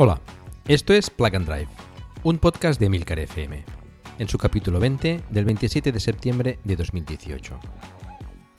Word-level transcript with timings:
Hola, 0.00 0.20
esto 0.68 0.94
es 0.94 1.10
Plug 1.10 1.34
and 1.34 1.48
Drive, 1.48 1.66
un 2.22 2.38
podcast 2.38 2.78
de 2.78 2.88
Milcar 2.88 3.18
FM, 3.18 3.64
en 4.20 4.28
su 4.28 4.38
capítulo 4.38 4.78
20 4.78 5.22
del 5.28 5.44
27 5.44 5.90
de 5.90 5.98
septiembre 5.98 6.60
de 6.62 6.76
2018. 6.76 7.58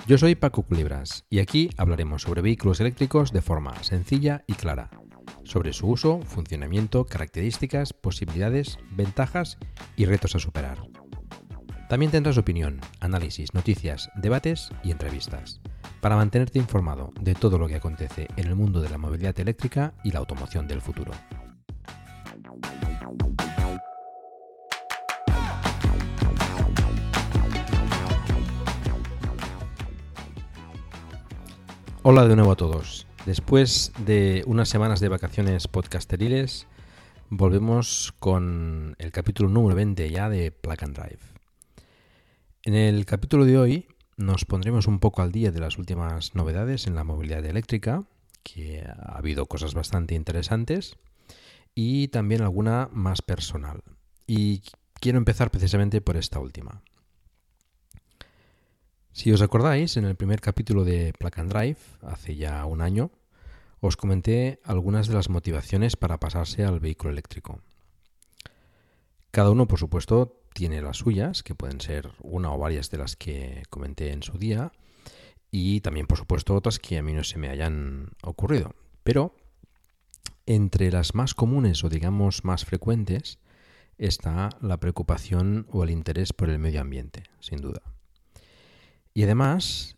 Yo 0.05 0.17
soy 0.17 0.35
Paco 0.35 0.63
Culebras 0.63 1.23
y 1.29 1.39
aquí 1.39 1.69
hablaremos 1.77 2.23
sobre 2.23 2.41
vehículos 2.41 2.81
eléctricos 2.81 3.31
de 3.31 3.41
forma 3.41 3.73
sencilla 3.83 4.43
y 4.47 4.53
clara, 4.55 4.89
sobre 5.45 5.71
su 5.71 5.87
uso, 5.87 6.19
funcionamiento, 6.23 7.05
características, 7.05 7.93
posibilidades, 7.93 8.77
ventajas 8.91 9.59
y 9.95 10.03
retos 10.03 10.35
a 10.35 10.39
superar. 10.39 10.79
También 11.87 12.11
tendrás 12.11 12.37
opinión, 12.37 12.81
análisis, 12.99 13.53
noticias, 13.53 14.09
debates 14.17 14.71
y 14.83 14.91
entrevistas 14.91 15.61
para 16.01 16.15
mantenerte 16.15 16.59
informado 16.59 17.11
de 17.19 17.35
todo 17.35 17.57
lo 17.57 17.67
que 17.67 17.75
acontece 17.75 18.27
en 18.37 18.47
el 18.47 18.55
mundo 18.55 18.81
de 18.81 18.89
la 18.89 18.97
movilidad 18.97 19.37
eléctrica 19.39 19.93
y 20.03 20.11
la 20.11 20.19
automoción 20.19 20.67
del 20.67 20.81
futuro. 20.81 21.11
Hola 32.01 32.25
de 32.27 32.35
nuevo 32.35 32.51
a 32.51 32.55
todos. 32.55 33.05
Después 33.25 33.91
de 34.05 34.43
unas 34.47 34.69
semanas 34.69 35.01
de 35.01 35.09
vacaciones 35.09 35.67
podcasteriles, 35.67 36.65
volvemos 37.29 38.13
con 38.19 38.95
el 38.97 39.11
capítulo 39.11 39.49
número 39.49 39.75
20 39.75 40.09
ya 40.09 40.29
de 40.29 40.51
Plug 40.51 40.77
and 40.81 40.95
Drive. 40.95 41.19
En 42.63 42.73
el 42.73 43.05
capítulo 43.05 43.45
de 43.45 43.57
hoy 43.57 43.87
nos 44.19 44.43
pondremos 44.43 44.85
un 44.87 44.99
poco 44.99 45.21
al 45.21 45.31
día 45.31 45.51
de 45.51 45.61
las 45.61 45.77
últimas 45.77 46.35
novedades 46.35 46.87
en 46.87 46.95
la 46.95 47.05
movilidad 47.05 47.45
eléctrica, 47.45 48.03
que 48.43 48.83
ha 48.85 49.17
habido 49.17 49.45
cosas 49.45 49.73
bastante 49.73 50.13
interesantes, 50.13 50.97
y 51.73 52.09
también 52.09 52.41
alguna 52.41 52.89
más 52.91 53.21
personal. 53.21 53.81
Y 54.27 54.61
quiero 54.95 55.17
empezar 55.17 55.51
precisamente 55.51 56.01
por 56.01 56.17
esta 56.17 56.39
última. 56.39 56.81
Si 59.13 59.31
os 59.31 59.41
acordáis, 59.41 59.95
en 59.95 60.03
el 60.03 60.15
primer 60.15 60.41
capítulo 60.41 60.83
de 60.83 61.13
Plug 61.17 61.39
and 61.39 61.51
Drive, 61.53 61.79
hace 62.01 62.35
ya 62.35 62.65
un 62.65 62.81
año, 62.81 63.11
os 63.79 63.95
comenté 63.95 64.59
algunas 64.65 65.07
de 65.07 65.13
las 65.13 65.29
motivaciones 65.29 65.95
para 65.95 66.19
pasarse 66.19 66.65
al 66.65 66.81
vehículo 66.81 67.11
eléctrico. 67.11 67.61
Cada 69.31 69.51
uno, 69.51 69.65
por 69.65 69.79
supuesto, 69.79 70.38
tiene 70.53 70.81
las 70.81 70.97
suyas, 70.97 71.43
que 71.43 71.55
pueden 71.55 71.81
ser 71.81 72.11
una 72.21 72.51
o 72.51 72.57
varias 72.57 72.89
de 72.89 72.97
las 72.97 73.15
que 73.15 73.63
comenté 73.69 74.11
en 74.11 74.23
su 74.23 74.37
día, 74.37 74.71
y 75.51 75.81
también, 75.81 76.07
por 76.07 76.17
supuesto, 76.17 76.55
otras 76.55 76.79
que 76.79 76.97
a 76.97 77.03
mí 77.03 77.13
no 77.13 77.23
se 77.23 77.39
me 77.39 77.49
hayan 77.49 78.11
ocurrido. 78.21 78.75
Pero 79.03 79.35
entre 80.45 80.91
las 80.91 81.15
más 81.15 81.33
comunes 81.33 81.83
o 81.83 81.89
digamos 81.89 82.43
más 82.43 82.65
frecuentes 82.65 83.39
está 83.97 84.49
la 84.61 84.77
preocupación 84.77 85.67
o 85.71 85.83
el 85.83 85.89
interés 85.89 86.33
por 86.33 86.49
el 86.49 86.59
medio 86.59 86.81
ambiente, 86.81 87.23
sin 87.39 87.61
duda. 87.61 87.81
Y 89.13 89.23
además 89.23 89.97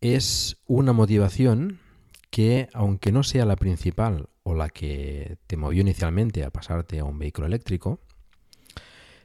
es 0.00 0.56
una 0.66 0.92
motivación 0.92 1.80
que, 2.30 2.68
aunque 2.72 3.12
no 3.12 3.22
sea 3.22 3.44
la 3.44 3.56
principal 3.56 4.28
o 4.42 4.54
la 4.54 4.68
que 4.68 5.38
te 5.46 5.56
movió 5.56 5.80
inicialmente 5.80 6.44
a 6.44 6.50
pasarte 6.50 6.98
a 6.98 7.04
un 7.04 7.18
vehículo 7.18 7.46
eléctrico, 7.46 8.00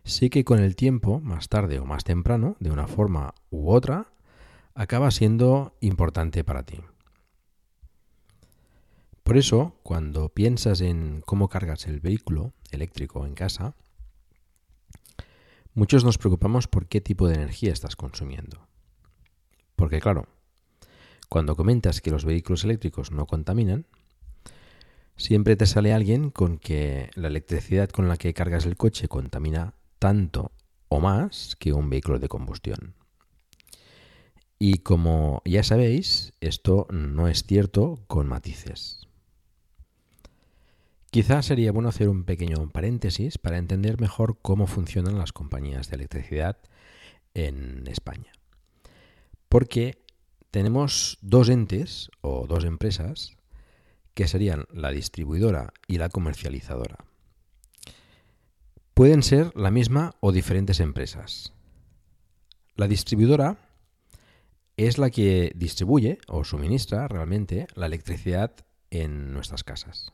sí 0.04 0.30
que 0.30 0.44
con 0.44 0.60
el 0.60 0.76
tiempo, 0.76 1.20
más 1.20 1.50
tarde 1.50 1.80
o 1.80 1.86
más 1.86 2.04
temprano, 2.04 2.56
de 2.60 2.72
una 2.72 2.88
forma 2.88 3.34
u 3.50 3.72
otra, 3.72 4.12
acaba 4.74 5.12
siendo 5.12 5.76
importante 5.82 6.44
para 6.44 6.64
ti. 6.64 6.80
Por 9.24 9.38
eso, 9.38 9.76
cuando 9.84 10.30
piensas 10.30 10.82
en 10.82 11.22
cómo 11.26 11.48
cargas 11.48 11.88
el 11.88 12.00
vehículo 12.00 12.54
eléctrico 12.72 13.26
en 13.26 13.36
casa, 13.36 13.76
muchos 15.74 16.04
nos 16.04 16.18
preocupamos 16.18 16.68
por 16.68 16.88
qué 16.88 17.02
tipo 17.02 17.28
de 17.28 17.36
energía 17.36 17.72
estás 17.72 17.96
consumiendo. 17.96 18.68
Porque 19.76 20.02
claro, 20.02 20.28
cuando 21.30 21.56
comentas 21.56 22.02
que 22.02 22.12
los 22.12 22.26
vehículos 22.26 22.64
eléctricos 22.64 23.12
no 23.12 23.26
contaminan, 23.26 23.86
siempre 25.16 25.56
te 25.56 25.66
sale 25.66 25.94
alguien 25.94 26.30
con 26.30 26.58
que 26.58 27.10
la 27.16 27.28
electricidad 27.28 27.90
con 27.90 28.08
la 28.08 28.18
que 28.18 28.34
cargas 28.34 28.66
el 28.66 28.76
coche 28.76 29.08
contamina 29.08 29.76
tanto 30.02 30.52
o 30.90 31.00
más 31.00 31.56
que 31.58 31.74
un 31.74 31.92
vehículo 31.92 32.18
de 32.18 32.28
combustión. 32.28 32.96
Y 34.58 34.80
como 34.80 35.44
ya 35.46 35.62
sabéis, 35.62 36.34
esto 36.42 36.88
no 36.90 37.28
es 37.28 37.44
cierto 37.44 38.04
con 38.08 38.28
matices. 38.28 39.08
Quizás 41.12 41.46
sería 41.46 41.72
bueno 41.72 41.90
hacer 41.90 42.10
un 42.10 42.24
pequeño 42.24 42.68
paréntesis 42.72 43.38
para 43.38 43.60
entender 43.60 44.02
mejor 44.02 44.40
cómo 44.42 44.66
funcionan 44.66 45.20
las 45.20 45.34
compañías 45.34 45.90
de 45.90 45.98
electricidad 45.98 46.58
en 47.36 47.86
España. 47.86 48.32
Porque 49.50 50.04
tenemos 50.50 51.20
dos 51.22 51.48
entes 51.50 52.10
o 52.22 52.48
dos 52.48 52.66
empresas 52.66 53.38
que 54.16 54.28
serían 54.28 54.66
la 54.74 54.90
distribuidora 54.90 55.74
y 55.88 56.00
la 56.00 56.10
comercializadora 56.10 57.06
pueden 59.02 59.24
ser 59.24 59.52
la 59.56 59.72
misma 59.72 60.14
o 60.20 60.32
diferentes 60.32 60.80
empresas. 60.80 61.54
La 62.76 62.88
distribuidora 62.88 63.58
es 64.78 65.00
la 65.00 65.10
que 65.10 65.54
distribuye 65.56 66.20
o 66.28 66.44
suministra 66.44 67.08
realmente 67.08 67.66
la 67.74 67.88
electricidad 67.88 68.52
en 68.92 69.34
nuestras 69.34 69.64
casas. 69.64 70.14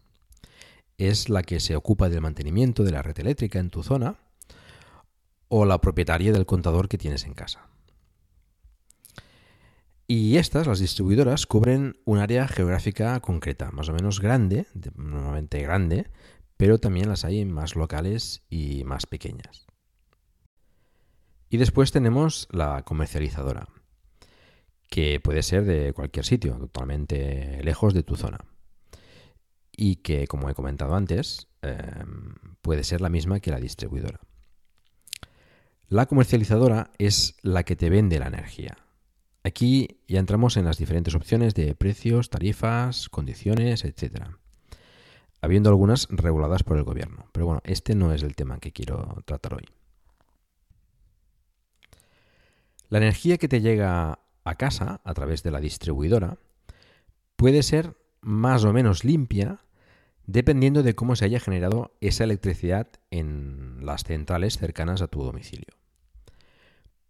Es 0.97 1.27
la 1.27 1.43
que 1.43 1.59
se 1.59 1.75
ocupa 1.75 2.07
del 2.07 2.21
mantenimiento 2.21 2.85
de 2.85 2.91
la 2.91 3.01
red 3.01 3.19
eléctrica 3.19 3.59
en 3.59 3.71
tu 3.71 3.83
zona 3.83 4.21
o 5.49 5.65
la 5.65 5.81
propietaria 5.81 6.31
del 6.31 6.45
contador 6.45 6.87
que 6.87 6.97
tienes 6.97 7.25
en 7.25 7.33
casa. 7.33 7.67
Y 10.07 10.37
estas, 10.37 10.65
las 10.65 10.79
distribuidoras, 10.79 11.45
cubren 11.45 11.97
un 12.05 12.19
área 12.19 12.47
geográfica 12.47 13.19
concreta, 13.19 13.69
más 13.71 13.89
o 13.89 13.93
menos 13.93 14.21
grande, 14.21 14.65
normalmente 14.95 15.61
grande, 15.61 16.07
pero 16.57 16.79
también 16.79 17.07
las 17.07 17.23
hay 17.23 17.45
más 17.45 17.75
locales 17.75 18.43
y 18.49 18.83
más 18.83 19.05
pequeñas. 19.05 19.67
Y 21.49 21.57
después 21.57 21.91
tenemos 21.91 22.47
la 22.51 22.83
comercializadora, 22.83 23.69
que 24.89 25.19
puede 25.19 25.43
ser 25.43 25.63
de 25.63 25.93
cualquier 25.93 26.25
sitio, 26.25 26.55
totalmente 26.57 27.63
lejos 27.63 27.93
de 27.93 28.03
tu 28.03 28.15
zona. 28.15 28.39
Y 29.71 29.97
que, 29.97 30.27
como 30.27 30.49
he 30.49 30.55
comentado 30.55 30.95
antes, 30.95 31.47
em, 31.61 32.33
puede 32.61 32.83
ser 32.83 32.99
la 32.99 33.09
misma 33.09 33.39
que 33.39 33.51
la 33.51 33.59
distribuidora. 33.59 34.19
La 35.87 36.07
comercializadora 36.07 36.91
es 36.97 37.37
la 37.43 37.63
que 37.63 37.75
te 37.75 37.89
vende 37.89 38.19
la 38.19 38.27
energía. 38.27 38.77
Aquí 39.43 40.01
ya 40.07 40.19
entramos 40.19 40.57
en 40.57 40.65
las 40.65 40.77
diferentes 40.77 41.15
opciones 41.15 41.53
de 41.53 41.75
precios, 41.75 42.29
tarifas, 42.29 43.07
condiciones, 43.07 43.85
etcétera 43.85 44.39
habiendo 45.41 45.69
algunas 45.69 46.07
reguladas 46.09 46.63
por 46.63 46.77
el 46.77 46.83
gobierno. 46.83 47.27
Pero 47.31 47.45
bueno, 47.45 47.61
este 47.63 47.95
no 47.95 48.13
es 48.13 48.23
el 48.23 48.35
tema 48.35 48.59
que 48.59 48.71
quiero 48.71 49.21
tratar 49.25 49.55
hoy. 49.55 49.65
La 52.89 52.99
energía 52.99 53.37
que 53.37 53.47
te 53.47 53.61
llega 53.61 54.19
a 54.43 54.55
casa 54.55 55.01
a 55.03 55.13
través 55.13 55.43
de 55.43 55.51
la 55.51 55.59
distribuidora 55.59 56.37
puede 57.35 57.63
ser 57.63 57.97
más 58.21 58.63
o 58.63 58.73
menos 58.73 59.03
limpia 59.03 59.59
dependiendo 60.25 60.83
de 60.83 60.95
cómo 60.95 61.15
se 61.15 61.25
haya 61.25 61.39
generado 61.39 61.95
esa 62.01 62.23
electricidad 62.23 62.87
en 63.11 63.85
las 63.85 64.03
centrales 64.03 64.57
cercanas 64.57 65.01
a 65.01 65.07
tu 65.07 65.23
domicilio. 65.23 65.67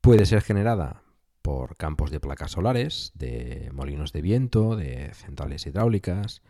Puede 0.01 0.25
ser 0.25 0.41
generada 0.41 1.01
por 1.41 1.77
campos 1.77 2.11
de 2.11 2.19
placas 2.19 2.51
solares, 2.51 3.11
de 3.15 3.69
molinos 3.73 4.13
de 4.13 4.21
viento, 4.21 4.75
de 4.75 5.13
centrales 5.13 5.65
hidráulicas, 5.65 6.41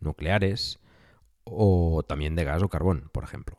nucleares 0.00 0.80
o 1.46 2.02
también 2.02 2.34
de 2.34 2.44
gas 2.44 2.62
o 2.62 2.68
carbón, 2.68 3.08
por 3.12 3.24
ejemplo. 3.24 3.56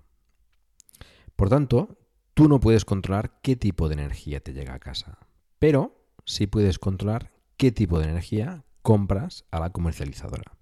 Por 1.36 1.50
tanto, 1.50 1.98
tú 2.34 2.48
no 2.48 2.60
puedes 2.60 2.86
controlar 2.86 3.40
qué 3.42 3.56
tipo 3.56 3.88
de 3.88 3.96
energía 3.96 4.40
te 4.40 4.54
llega 4.54 4.76
a 4.76 4.80
casa, 4.80 5.18
pero 5.60 6.06
sí 6.26 6.46
puedes 6.48 6.78
controlar 6.78 7.32
qué 7.58 7.72
tipo 7.72 8.00
de 8.00 8.06
energía 8.06 8.64
compras 8.82 9.46
a 9.52 9.60
la 9.60 9.72
comercializadora. 9.72 10.58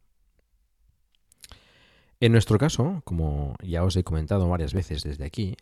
En 2.19 2.31
nuestro 2.31 2.57
caso, 2.57 3.01
como 3.03 3.55
ya 3.61 3.83
os 3.83 3.95
he 3.95 4.03
comentado 4.03 4.47
varias 4.47 4.73
veces 4.73 5.03
desde 5.03 5.25
aquí, 5.25 5.57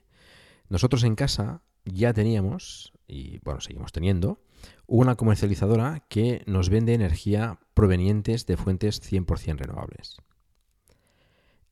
nosotros 0.69 1.03
en 1.03 1.15
casa 1.15 1.63
ya 1.85 2.13
teníamos, 2.13 2.93
y 3.07 3.39
bueno, 3.39 3.59
seguimos 3.59 3.91
teniendo, 3.91 4.41
una 4.87 5.15
comercializadora 5.15 6.05
que 6.09 6.43
nos 6.45 6.69
vende 6.69 6.93
energía 6.93 7.59
provenientes 7.73 8.45
de 8.45 8.57
fuentes 8.57 9.01
100% 9.01 9.57
renovables. 9.57 10.17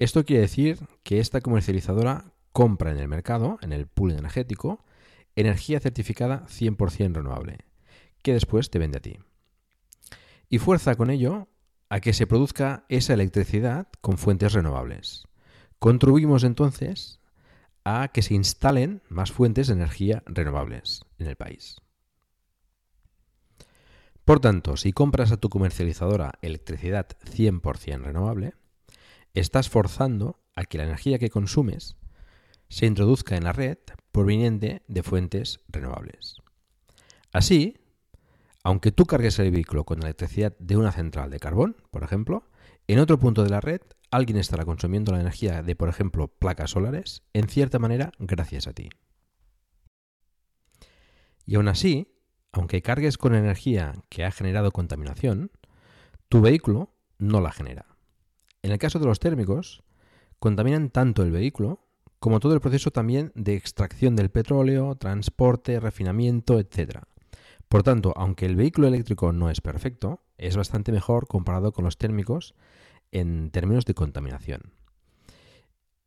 Esto 0.02 0.26
quiere 0.26 0.42
decir 0.42 0.80
que 1.04 1.20
esta 1.20 1.42
comercializadora 1.42 2.34
compra 2.54 2.90
en 2.90 2.98
el 2.98 3.08
mercado, 3.08 3.60
en 3.62 3.72
el 3.72 3.86
pool 3.86 4.14
energético, 4.14 4.84
energía 5.36 5.80
certificada 5.80 6.48
100% 6.48 7.14
renovable, 7.14 7.60
que 8.24 8.34
después 8.34 8.72
te 8.72 8.80
vende 8.80 8.98
a 8.98 9.02
ti. 9.04 9.20
Y 10.50 10.58
fuerza 10.58 10.96
con 10.96 11.12
ello 11.12 11.50
a 11.90 12.00
que 12.00 12.14
se 12.14 12.26
produzca 12.26 12.84
esa 12.90 13.14
electricidad 13.14 13.90
con 14.02 14.18
fuentes 14.18 14.54
renovables. 14.54 15.28
Contribuimos 15.78 16.44
entonces 16.44 17.20
a 17.84 18.08
que 18.08 18.24
se 18.24 18.34
instalen 18.34 19.04
más 19.08 19.32
fuentes 19.32 19.68
de 19.68 19.74
energía 19.74 20.24
renovables 20.26 21.06
en 21.20 21.28
el 21.28 21.36
país. 21.36 21.80
Por 24.26 24.40
tanto, 24.40 24.78
si 24.78 24.94
compras 24.94 25.32
a 25.32 25.38
tu 25.38 25.50
comercializadora 25.50 26.40
electricidad 26.42 27.06
100% 27.24 28.02
renovable, 28.02 28.56
estás 29.34 29.70
forzando 29.70 30.40
a 30.56 30.66
que 30.66 30.78
la 30.78 30.86
energía 30.86 31.20
que 31.20 31.30
consumes 31.30 31.98
se 32.70 32.86
introduzca 32.86 33.36
en 33.36 33.44
la 33.44 33.54
red 33.54 33.78
proveniente 34.12 34.84
de 34.88 35.04
fuentes 35.04 35.60
renovables. 35.68 36.38
Así, 37.32 37.78
aunque 38.64 38.92
tú 38.92 39.06
cargues 39.06 39.40
el 39.40 39.52
vehículo 39.52 39.84
con 39.86 40.02
electricidad 40.02 40.56
de 40.60 40.78
una 40.78 40.92
central 40.92 41.30
de 41.32 41.40
carbón, 41.40 41.78
por 41.92 42.04
ejemplo, 42.04 42.50
en 42.88 43.00
otro 43.00 43.20
punto 43.20 43.44
de 43.44 43.50
la 43.50 43.62
red 43.62 43.82
alguien 44.12 44.38
estará 44.38 44.66
consumiendo 44.66 45.14
la 45.14 45.22
energía 45.22 45.64
de, 45.64 45.76
por 45.76 45.90
ejemplo, 45.90 46.28
placas 46.28 46.72
solares, 46.72 47.24
en 47.34 47.48
cierta 47.48 47.80
manera 47.80 48.12
gracias 48.20 48.68
a 48.68 48.74
ti. 48.74 48.90
Y 51.46 51.56
aún 51.56 51.70
así, 51.70 52.14
aunque 52.52 52.82
cargues 52.82 53.18
con 53.18 53.34
energía 53.34 53.94
que 54.10 54.26
ha 54.26 54.32
generado 54.32 54.72
contaminación, 54.72 55.52
tu 56.30 56.42
vehículo 56.42 56.94
no 57.18 57.42
la 57.42 57.52
genera. 57.52 57.91
En 58.64 58.72
el 58.72 58.78
caso 58.78 59.00
de 59.00 59.06
los 59.06 59.20
térmicos, 59.20 59.84
contaminan 60.40 60.90
tanto 60.90 61.24
el 61.24 61.32
vehículo 61.32 61.80
como 62.20 62.40
todo 62.40 62.54
el 62.54 62.62
proceso 62.62 62.92
también 62.92 63.32
de 63.34 63.56
extracción 63.56 64.16
del 64.16 64.30
petróleo, 64.30 64.96
transporte, 64.96 65.80
refinamiento, 65.80 66.60
etc. 66.60 67.00
Por 67.68 67.82
tanto, 67.82 68.14
aunque 68.16 68.46
el 68.46 68.56
vehículo 68.56 68.88
eléctrico 68.88 69.32
no 69.32 69.50
es 69.50 69.62
perfecto, 69.62 70.22
es 70.38 70.56
bastante 70.56 70.92
mejor 70.92 71.28
comparado 71.28 71.72
con 71.72 71.86
los 71.86 71.98
térmicos 71.98 72.54
en 73.12 73.50
términos 73.50 73.86
de 73.86 73.96
contaminación. 73.96 74.74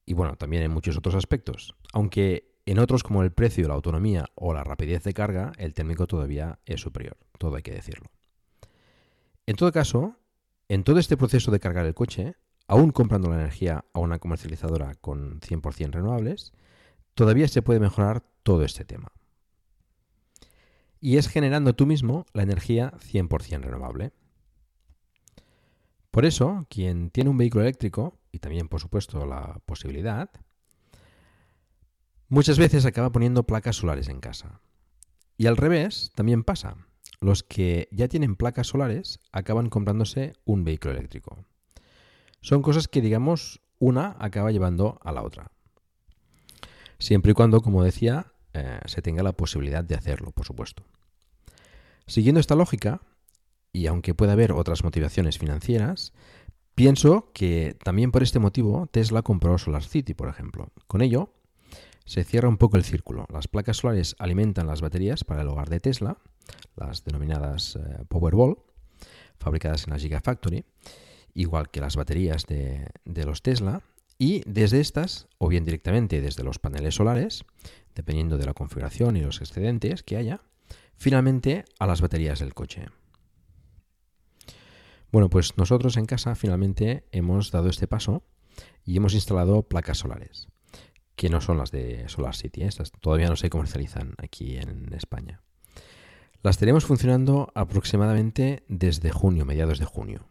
Y 0.06 0.14
bueno, 0.14 0.36
también 0.36 0.62
en 0.62 0.70
muchos 0.70 0.96
otros 0.96 1.14
aspectos. 1.14 1.74
Aunque 1.92 2.54
en 2.66 2.78
otros 2.78 3.02
como 3.02 3.22
el 3.22 3.32
precio, 3.32 3.66
la 3.68 3.74
autonomía 3.74 4.26
o 4.34 4.54
la 4.54 4.64
rapidez 4.64 5.02
de 5.04 5.14
carga, 5.14 5.52
el 5.58 5.74
térmico 5.74 6.06
todavía 6.06 6.58
es 6.64 6.80
superior. 6.80 7.16
Todo 7.38 7.56
hay 7.56 7.62
que 7.62 7.72
decirlo. 7.72 8.10
En 9.46 9.56
todo 9.56 9.72
caso, 9.72 10.16
en 10.68 10.84
todo 10.84 10.98
este 10.98 11.16
proceso 11.16 11.50
de 11.50 11.60
cargar 11.60 11.86
el 11.86 11.94
coche, 11.94 12.36
aún 12.66 12.90
comprando 12.90 13.28
la 13.28 13.36
energía 13.36 13.84
a 13.92 14.00
una 14.00 14.18
comercializadora 14.18 14.94
con 14.94 15.40
100% 15.40 15.90
renovables, 15.92 16.52
todavía 17.14 17.48
se 17.48 17.62
puede 17.62 17.80
mejorar 17.80 18.24
todo 18.42 18.64
este 18.64 18.84
tema. 18.84 19.12
Y 21.00 21.18
es 21.18 21.28
generando 21.28 21.74
tú 21.74 21.86
mismo 21.86 22.24
la 22.32 22.42
energía 22.42 22.92
100% 22.92 23.60
renovable. 23.60 24.12
Por 26.10 26.24
eso, 26.24 26.66
quien 26.70 27.10
tiene 27.10 27.30
un 27.30 27.36
vehículo 27.36 27.64
eléctrico, 27.64 28.18
y 28.32 28.38
también 28.38 28.68
por 28.68 28.80
supuesto 28.80 29.26
la 29.26 29.60
posibilidad, 29.66 30.30
muchas 32.28 32.58
veces 32.58 32.86
acaba 32.86 33.12
poniendo 33.12 33.42
placas 33.42 33.76
solares 33.76 34.08
en 34.08 34.20
casa. 34.20 34.60
Y 35.36 35.46
al 35.46 35.56
revés, 35.56 36.12
también 36.14 36.44
pasa. 36.44 36.76
Los 37.20 37.42
que 37.42 37.88
ya 37.90 38.08
tienen 38.08 38.36
placas 38.36 38.68
solares 38.68 39.20
acaban 39.32 39.68
comprándose 39.68 40.34
un 40.44 40.64
vehículo 40.64 40.94
eléctrico. 40.94 41.44
Son 42.44 42.60
cosas 42.60 42.88
que, 42.88 43.00
digamos, 43.00 43.62
una 43.78 44.16
acaba 44.18 44.52
llevando 44.52 45.00
a 45.02 45.12
la 45.12 45.22
otra. 45.22 45.50
Siempre 46.98 47.30
y 47.30 47.34
cuando, 47.34 47.62
como 47.62 47.82
decía, 47.82 48.34
eh, 48.52 48.80
se 48.84 49.00
tenga 49.00 49.22
la 49.22 49.32
posibilidad 49.32 49.82
de 49.82 49.94
hacerlo, 49.94 50.30
por 50.30 50.44
supuesto. 50.44 50.82
Siguiendo 52.06 52.40
esta 52.40 52.54
lógica, 52.54 53.00
y 53.72 53.86
aunque 53.86 54.12
pueda 54.12 54.34
haber 54.34 54.52
otras 54.52 54.84
motivaciones 54.84 55.38
financieras, 55.38 56.12
pienso 56.74 57.30
que 57.32 57.78
también 57.82 58.12
por 58.12 58.22
este 58.22 58.40
motivo 58.40 58.88
Tesla 58.92 59.22
compró 59.22 59.56
SolarCity, 59.56 60.12
por 60.12 60.28
ejemplo. 60.28 60.70
Con 60.86 61.00
ello, 61.00 61.32
se 62.04 62.24
cierra 62.24 62.50
un 62.50 62.58
poco 62.58 62.76
el 62.76 62.84
círculo. 62.84 63.24
Las 63.32 63.48
placas 63.48 63.78
solares 63.78 64.16
alimentan 64.18 64.66
las 64.66 64.82
baterías 64.82 65.24
para 65.24 65.40
el 65.40 65.48
hogar 65.48 65.70
de 65.70 65.80
Tesla, 65.80 66.18
las 66.76 67.04
denominadas 67.04 67.76
eh, 67.76 68.04
Powerball, 68.06 68.58
fabricadas 69.38 69.86
en 69.86 69.94
la 69.94 69.98
Gigafactory, 69.98 70.66
igual 71.34 71.68
que 71.68 71.80
las 71.80 71.96
baterías 71.96 72.46
de, 72.46 72.90
los 73.04 73.42
Tesla, 73.42 73.82
y 74.18 74.42
desde 74.46 74.80
estas, 74.80 75.26
o 75.38 75.48
bien 75.48 75.64
directamente 75.64 76.20
desde 76.20 76.44
los 76.44 76.58
paneles 76.58 76.94
solares, 76.94 77.44
dependiendo 77.94 78.38
de 78.38 78.46
la 78.46 78.54
configuración 78.54 79.16
y 79.16 79.20
los 79.20 79.40
excedentes 79.40 80.02
que 80.02 80.16
haya, 80.16 80.40
finalmente 80.96 81.64
a 81.78 81.86
las 81.86 82.00
baterías 82.00 82.38
del 82.38 82.54
coche. 82.54 82.86
Bueno, 85.10 85.28
pues 85.28 85.56
nosotros 85.56 85.96
en 85.96 86.06
casa 86.06 86.34
finalmente 86.34 87.04
hemos 87.12 87.50
dado 87.50 87.68
este 87.68 87.86
paso 87.86 88.22
y 88.84 88.96
hemos 88.96 89.14
instalado 89.14 89.62
placas 89.62 89.98
solares, 89.98 90.48
que 91.16 91.28
no 91.28 91.40
son 91.40 91.58
las 91.58 91.70
de 91.70 92.08
Solar 92.08 92.34
City, 92.34 92.62
¿eh? 92.62 92.66
estas 92.66 92.92
todavía 92.92 93.28
no 93.28 93.36
se 93.36 93.50
comercializan 93.50 94.14
aquí 94.18 94.56
en 94.56 94.92
España. 94.92 95.42
Las 96.42 96.58
tenemos 96.58 96.84
funcionando 96.84 97.50
aproximadamente 97.54 98.64
desde 98.68 99.10
junio, 99.10 99.46
mediados 99.46 99.78
de 99.78 99.86
junio. 99.86 100.26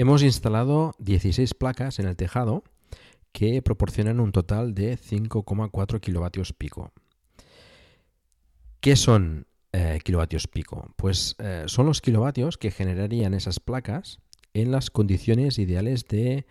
Hemos 0.00 0.22
instalado 0.22 0.94
16 1.00 1.54
placas 1.54 1.98
en 1.98 2.06
el 2.06 2.14
tejado 2.14 2.62
que 3.32 3.60
proporcionan 3.62 4.20
un 4.20 4.30
total 4.30 4.72
de 4.72 4.96
5,4 4.96 5.98
kilovatios 5.98 6.52
pico. 6.52 6.92
¿Qué 8.78 8.94
son 8.94 9.48
eh, 9.72 9.98
kilovatios 10.04 10.46
pico? 10.46 10.94
Pues 10.94 11.34
eh, 11.40 11.64
son 11.66 11.86
los 11.86 12.00
kilovatios 12.00 12.58
que 12.58 12.70
generarían 12.70 13.34
esas 13.34 13.58
placas 13.58 14.20
en 14.54 14.70
las 14.70 14.92
condiciones 14.92 15.58
ideales 15.58 16.06
de 16.06 16.46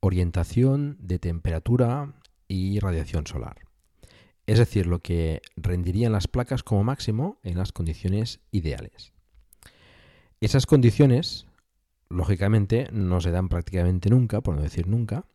orientación, 0.00 0.96
de 0.98 1.20
temperatura 1.20 2.14
y 2.48 2.80
radiación 2.80 3.28
solar. 3.28 3.58
Es 4.48 4.58
decir, 4.58 4.88
lo 4.88 4.98
que 4.98 5.40
rendirían 5.54 6.10
las 6.10 6.26
placas 6.26 6.64
como 6.64 6.82
máximo 6.82 7.38
en 7.44 7.58
las 7.58 7.70
condiciones 7.70 8.40
ideales. 8.50 9.12
Esas 10.40 10.66
condiciones, 10.66 11.47
lógicamente, 12.08 12.88
no 12.92 13.20
se 13.20 13.30
dan 13.30 13.48
prácticamente 13.48 14.10
nunca, 14.10 14.40
por 14.40 14.56
no 14.56 14.62
decir 14.62 14.86
nunca, 14.86 15.26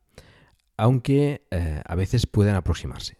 aunque 0.77 1.45
eh, 1.51 1.81
a 1.85 1.95
veces 1.95 2.27
pueden 2.27 2.55
aproximarse. 2.55 3.17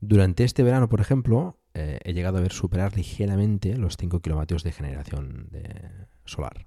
Durante 0.00 0.44
este 0.44 0.62
verano, 0.62 0.88
por 0.88 1.00
ejemplo, 1.00 1.58
eh, 1.74 2.00
he 2.04 2.14
llegado 2.14 2.38
a 2.38 2.40
ver 2.40 2.52
superar 2.52 2.96
ligeramente 2.96 3.76
los 3.76 3.96
5 3.96 4.20
kilovatios 4.20 4.64
de 4.64 4.72
generación 4.72 5.48
de 5.50 6.06
solar. 6.24 6.66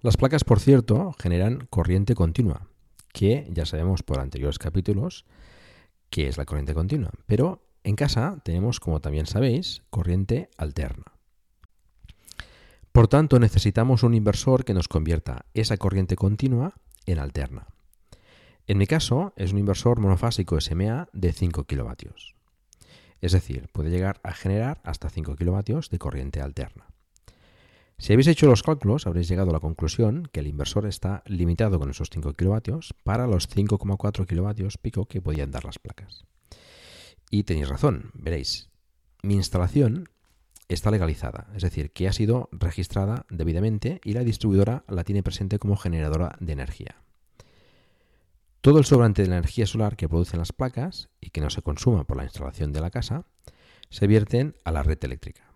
Las 0.00 0.16
placas, 0.16 0.44
por 0.44 0.60
cierto, 0.60 1.12
generan 1.18 1.66
corriente 1.70 2.14
continua, 2.14 2.68
que 3.12 3.48
ya 3.50 3.66
sabemos 3.66 4.02
por 4.02 4.20
anteriores 4.20 4.58
capítulos 4.58 5.26
que 6.10 6.28
es 6.28 6.38
la 6.38 6.46
corriente 6.46 6.74
continua. 6.74 7.10
Pero 7.26 7.68
en 7.84 7.96
casa 7.96 8.40
tenemos, 8.44 8.80
como 8.80 9.00
también 9.00 9.26
sabéis, 9.26 9.82
corriente 9.90 10.50
alterna. 10.56 11.17
Por 12.98 13.06
tanto, 13.06 13.38
necesitamos 13.38 14.02
un 14.02 14.12
inversor 14.12 14.64
que 14.64 14.74
nos 14.74 14.88
convierta 14.88 15.46
esa 15.54 15.76
corriente 15.76 16.16
continua 16.16 16.74
en 17.06 17.20
alterna. 17.20 17.68
En 18.66 18.76
mi 18.76 18.88
caso, 18.88 19.32
es 19.36 19.52
un 19.52 19.58
inversor 19.60 20.00
monofásico 20.00 20.60
SMA 20.60 21.08
de 21.12 21.32
5 21.32 21.62
kilovatios. 21.62 22.34
Es 23.20 23.30
decir, 23.30 23.68
puede 23.72 23.90
llegar 23.90 24.18
a 24.24 24.32
generar 24.32 24.80
hasta 24.82 25.10
5 25.10 25.36
kilovatios 25.36 25.90
de 25.90 26.00
corriente 26.00 26.40
alterna. 26.40 26.88
Si 27.98 28.14
habéis 28.14 28.26
hecho 28.26 28.48
los 28.48 28.64
cálculos, 28.64 29.06
habréis 29.06 29.28
llegado 29.28 29.50
a 29.50 29.52
la 29.52 29.60
conclusión 29.60 30.28
que 30.32 30.40
el 30.40 30.48
inversor 30.48 30.84
está 30.84 31.22
limitado 31.24 31.78
con 31.78 31.90
esos 31.90 32.10
5 32.10 32.32
kilovatios 32.32 32.96
para 33.04 33.28
los 33.28 33.48
5,4 33.48 34.26
kilovatios 34.26 34.76
pico 34.76 35.06
que 35.06 35.22
podían 35.22 35.52
dar 35.52 35.64
las 35.64 35.78
placas. 35.78 36.24
Y 37.30 37.44
tenéis 37.44 37.68
razón, 37.68 38.10
veréis, 38.14 38.70
mi 39.22 39.34
instalación 39.34 40.08
está 40.68 40.90
legalizada, 40.90 41.48
es 41.54 41.62
decir, 41.62 41.92
que 41.92 42.08
ha 42.08 42.12
sido 42.12 42.48
registrada 42.52 43.26
debidamente 43.30 44.00
y 44.04 44.12
la 44.12 44.24
distribuidora 44.24 44.84
la 44.88 45.04
tiene 45.04 45.22
presente 45.22 45.58
como 45.58 45.76
generadora 45.76 46.36
de 46.40 46.52
energía. 46.52 46.96
Todo 48.60 48.78
el 48.78 48.84
sobrante 48.84 49.22
de 49.22 49.28
la 49.28 49.38
energía 49.38 49.66
solar 49.66 49.96
que 49.96 50.08
producen 50.08 50.40
las 50.40 50.52
placas 50.52 51.08
y 51.20 51.30
que 51.30 51.40
no 51.40 51.48
se 51.48 51.62
consuma 51.62 52.04
por 52.04 52.16
la 52.16 52.24
instalación 52.24 52.72
de 52.72 52.80
la 52.80 52.90
casa 52.90 53.24
se 53.88 54.06
vierten 54.06 54.56
a 54.64 54.72
la 54.72 54.82
red 54.82 54.98
eléctrica. 55.02 55.54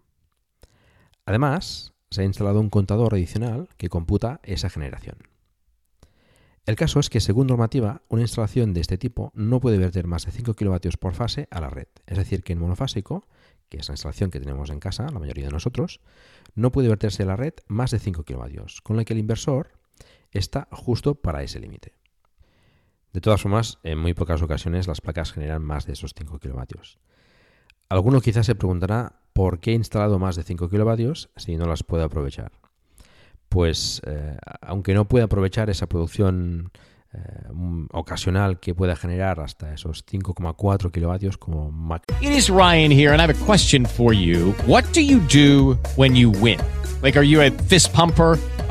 Además, 1.27 1.93
se 2.11 2.23
ha 2.23 2.25
instalado 2.25 2.61
un 2.61 2.71
contador 2.71 3.15
adicional 3.15 3.69
que 3.77 3.89
computa 3.89 4.41
esa 4.45 4.71
generación. 4.71 5.17
El 6.65 6.77
caso 6.77 7.01
es 7.01 7.11
que, 7.11 7.21
según 7.21 7.49
normativa, 7.49 8.03
una 8.09 8.23
instalación 8.23 8.73
de 8.73 8.81
este 8.81 8.97
tipo 8.97 9.33
no 9.35 9.61
puede 9.61 9.79
verter 9.79 10.07
más 10.07 10.25
de 10.27 10.33
5 10.33 10.55
kW 10.55 10.77
por 11.01 11.15
fase 11.15 11.49
a 11.51 11.61
la 11.61 11.71
red. 11.71 11.89
Es 12.07 12.19
decir, 12.19 12.45
que 12.45 12.53
en 12.53 12.61
monofásico, 12.61 13.27
que 13.73 13.79
es 13.79 13.89
la 13.89 13.95
instalación 13.95 14.31
que 14.31 14.39
tenemos 14.39 14.69
en 14.69 14.81
casa, 14.81 15.07
la 15.11 15.19
mayoría 15.19 15.47
de 15.47 15.51
nosotros, 15.51 16.01
no 16.55 16.71
puede 16.73 16.89
verterse 16.89 17.25
la 17.25 17.37
red 17.37 17.55
más 17.69 17.91
de 17.91 17.99
5 17.99 18.23
kW, 18.23 18.61
con 18.83 18.99
lo 18.99 19.05
que 19.07 19.15
el 19.15 19.19
inversor 19.19 19.71
está 20.31 20.69
justo 20.71 21.15
para 21.15 21.43
ese 21.43 21.59
límite. 21.59 21.95
De 23.15 23.23
todas 23.23 23.41
formas, 23.41 23.79
en 23.83 23.99
muy 23.99 24.13
pocas 24.13 24.43
ocasiones 24.43 24.87
las 24.89 25.01
placas 25.01 25.33
generan 25.33 25.63
más 25.63 25.87
de 25.87 25.95
esos 25.95 26.13
5 26.15 26.39
kW. 26.39 26.81
Alguno 27.89 28.21
quizás 28.21 28.45
se 28.45 28.55
preguntará 28.55 29.23
por 29.33 29.59
qué 29.59 29.71
he 29.71 29.75
instalado 29.75 30.19
más 30.19 30.37
de 30.37 30.43
5 30.43 30.69
kW 30.69 31.13
si 31.37 31.57
no 31.57 31.65
las 31.65 31.83
puedo 31.83 32.05
aprovechar 32.05 32.53
pues 33.49 34.01
eh, 34.07 34.39
aunque 34.63 34.95
no 34.95 35.07
pueda 35.07 35.27
aprovechar 35.27 35.69
esa 35.69 35.87
producción 35.87 36.73
eh, 37.15 37.19
ocasional 37.93 38.59
que 38.59 38.75
pueda 38.75 38.97
generar 38.97 39.41
hasta 39.41 39.73
esos 39.73 40.05
5,4 40.07 40.91
kilovatios 40.91 41.37
como 41.37 41.71
Mac. 41.71 42.03
It 42.21 42.33
is 42.33 42.49
Ryan 42.49 42.91
here 42.91 43.13
and 43.13 43.21
I 43.21 43.25
have 43.25 43.31
a 43.31 43.47
question 43.47 43.87
for 43.87 44.15
you. 44.15 44.55
What 44.67 44.85
do 44.93 45.01
you 45.01 45.21
do 45.21 45.79
when 45.97 46.17
you 46.17 46.31
win? 46.31 46.61
Like 47.03 47.19
are 47.19 47.27
you 47.27 47.43
a 47.43 47.51
fist 47.51 47.93
pumper? 47.93 48.39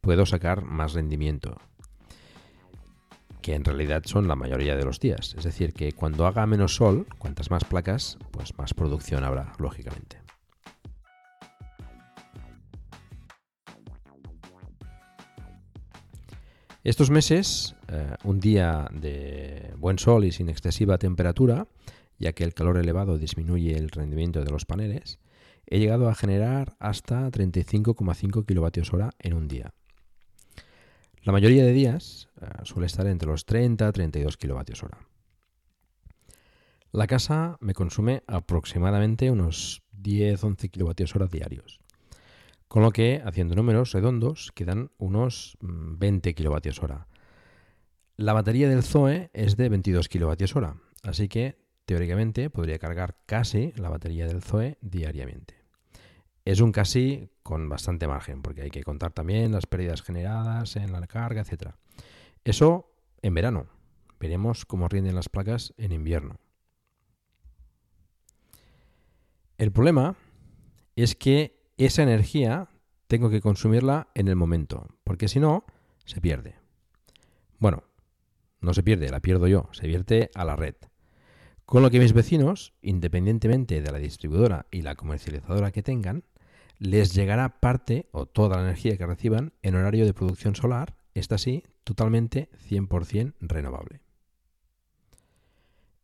puedo 0.00 0.26
sacar 0.26 0.62
más 0.62 0.94
rendimiento. 0.94 1.56
Que 3.42 3.54
en 3.54 3.64
realidad 3.64 4.02
son 4.04 4.28
la 4.28 4.36
mayoría 4.36 4.76
de 4.76 4.84
los 4.84 5.00
días. 5.00 5.34
Es 5.36 5.44
decir, 5.44 5.72
que 5.72 5.92
cuando 5.92 6.26
haga 6.26 6.46
menos 6.46 6.74
sol, 6.74 7.06
cuantas 7.18 7.50
más 7.50 7.64
placas, 7.64 8.18
pues 8.30 8.56
más 8.58 8.74
producción 8.74 9.24
habrá, 9.24 9.52
lógicamente. 9.58 10.20
Estos 16.82 17.10
meses, 17.10 17.76
eh, 17.88 18.14
un 18.24 18.40
día 18.40 18.88
de 18.90 19.74
buen 19.76 19.98
sol 19.98 20.24
y 20.24 20.32
sin 20.32 20.48
excesiva 20.48 20.96
temperatura, 20.96 21.66
ya 22.18 22.32
que 22.32 22.42
el 22.42 22.54
calor 22.54 22.78
elevado 22.78 23.18
disminuye 23.18 23.76
el 23.76 23.90
rendimiento 23.90 24.42
de 24.42 24.50
los 24.50 24.64
paneles, 24.64 25.18
he 25.66 25.78
llegado 25.78 26.08
a 26.08 26.14
generar 26.14 26.76
hasta 26.78 27.30
35,5 27.30 28.44
kWh 28.44 29.10
en 29.18 29.34
un 29.34 29.46
día. 29.46 29.74
La 31.22 31.32
mayoría 31.32 31.64
de 31.64 31.72
días 31.72 32.28
eh, 32.40 32.46
suele 32.62 32.86
estar 32.86 33.06
entre 33.06 33.28
los 33.28 33.44
30 33.44 33.88
y 33.88 33.92
32 33.92 34.36
kWh. 34.38 35.10
La 36.92 37.06
casa 37.06 37.58
me 37.60 37.74
consume 37.74 38.22
aproximadamente 38.26 39.30
unos 39.30 39.82
10-11 40.02 40.70
kWh 40.70 41.28
diarios. 41.30 41.80
Con 42.68 42.82
lo 42.82 42.90
que, 42.90 43.20
haciendo 43.24 43.54
números 43.54 43.92
redondos, 43.92 44.50
quedan 44.54 44.92
unos 44.96 45.58
20 45.60 46.30
mm, 46.30 46.34
kWh. 46.34 46.94
La 48.16 48.32
batería 48.32 48.68
del 48.68 48.82
Zoe 48.82 49.30
es 49.34 49.56
de 49.56 49.68
22 49.68 50.08
kWh, 50.08 50.80
así 51.02 51.28
que 51.28 51.58
teóricamente 51.84 52.48
podría 52.48 52.78
cargar 52.78 53.16
casi 53.26 53.72
la 53.76 53.90
batería 53.90 54.26
del 54.26 54.42
Zoe 54.42 54.78
diariamente. 54.80 55.59
Es 56.50 56.60
un 56.60 56.72
casi 56.72 57.30
con 57.44 57.68
bastante 57.68 58.08
margen, 58.08 58.42
porque 58.42 58.62
hay 58.62 58.70
que 58.70 58.82
contar 58.82 59.12
también 59.12 59.52
las 59.52 59.66
pérdidas 59.66 60.02
generadas 60.02 60.74
en 60.74 60.90
la 60.90 61.06
carga, 61.06 61.42
etc. 61.42 61.74
Eso 62.42 62.90
en 63.22 63.34
verano. 63.34 63.68
Veremos 64.18 64.64
cómo 64.64 64.88
rinden 64.88 65.14
las 65.14 65.28
placas 65.28 65.72
en 65.76 65.92
invierno. 65.92 66.40
El 69.58 69.70
problema 69.70 70.16
es 70.96 71.14
que 71.14 71.70
esa 71.76 72.02
energía 72.02 72.68
tengo 73.06 73.30
que 73.30 73.40
consumirla 73.40 74.08
en 74.16 74.26
el 74.26 74.34
momento, 74.34 74.88
porque 75.04 75.28
si 75.28 75.38
no, 75.38 75.64
se 76.04 76.20
pierde. 76.20 76.56
Bueno, 77.60 77.84
no 78.60 78.74
se 78.74 78.82
pierde, 78.82 79.08
la 79.08 79.20
pierdo 79.20 79.46
yo, 79.46 79.68
se 79.70 79.86
vierte 79.86 80.32
a 80.34 80.44
la 80.44 80.56
red. 80.56 80.74
Con 81.64 81.84
lo 81.84 81.90
que 81.92 82.00
mis 82.00 82.12
vecinos, 82.12 82.74
independientemente 82.82 83.80
de 83.80 83.92
la 83.92 83.98
distribuidora 83.98 84.66
y 84.72 84.82
la 84.82 84.96
comercializadora 84.96 85.70
que 85.70 85.84
tengan, 85.84 86.24
les 86.80 87.14
llegará 87.14 87.60
parte 87.60 88.08
o 88.10 88.26
toda 88.26 88.56
la 88.56 88.62
energía 88.62 88.96
que 88.96 89.06
reciban 89.06 89.52
en 89.62 89.76
horario 89.76 90.06
de 90.06 90.14
producción 90.14 90.56
solar, 90.56 90.96
esta 91.14 91.36
sí, 91.36 91.62
totalmente 91.84 92.48
100% 92.68 93.34
renovable. 93.40 94.00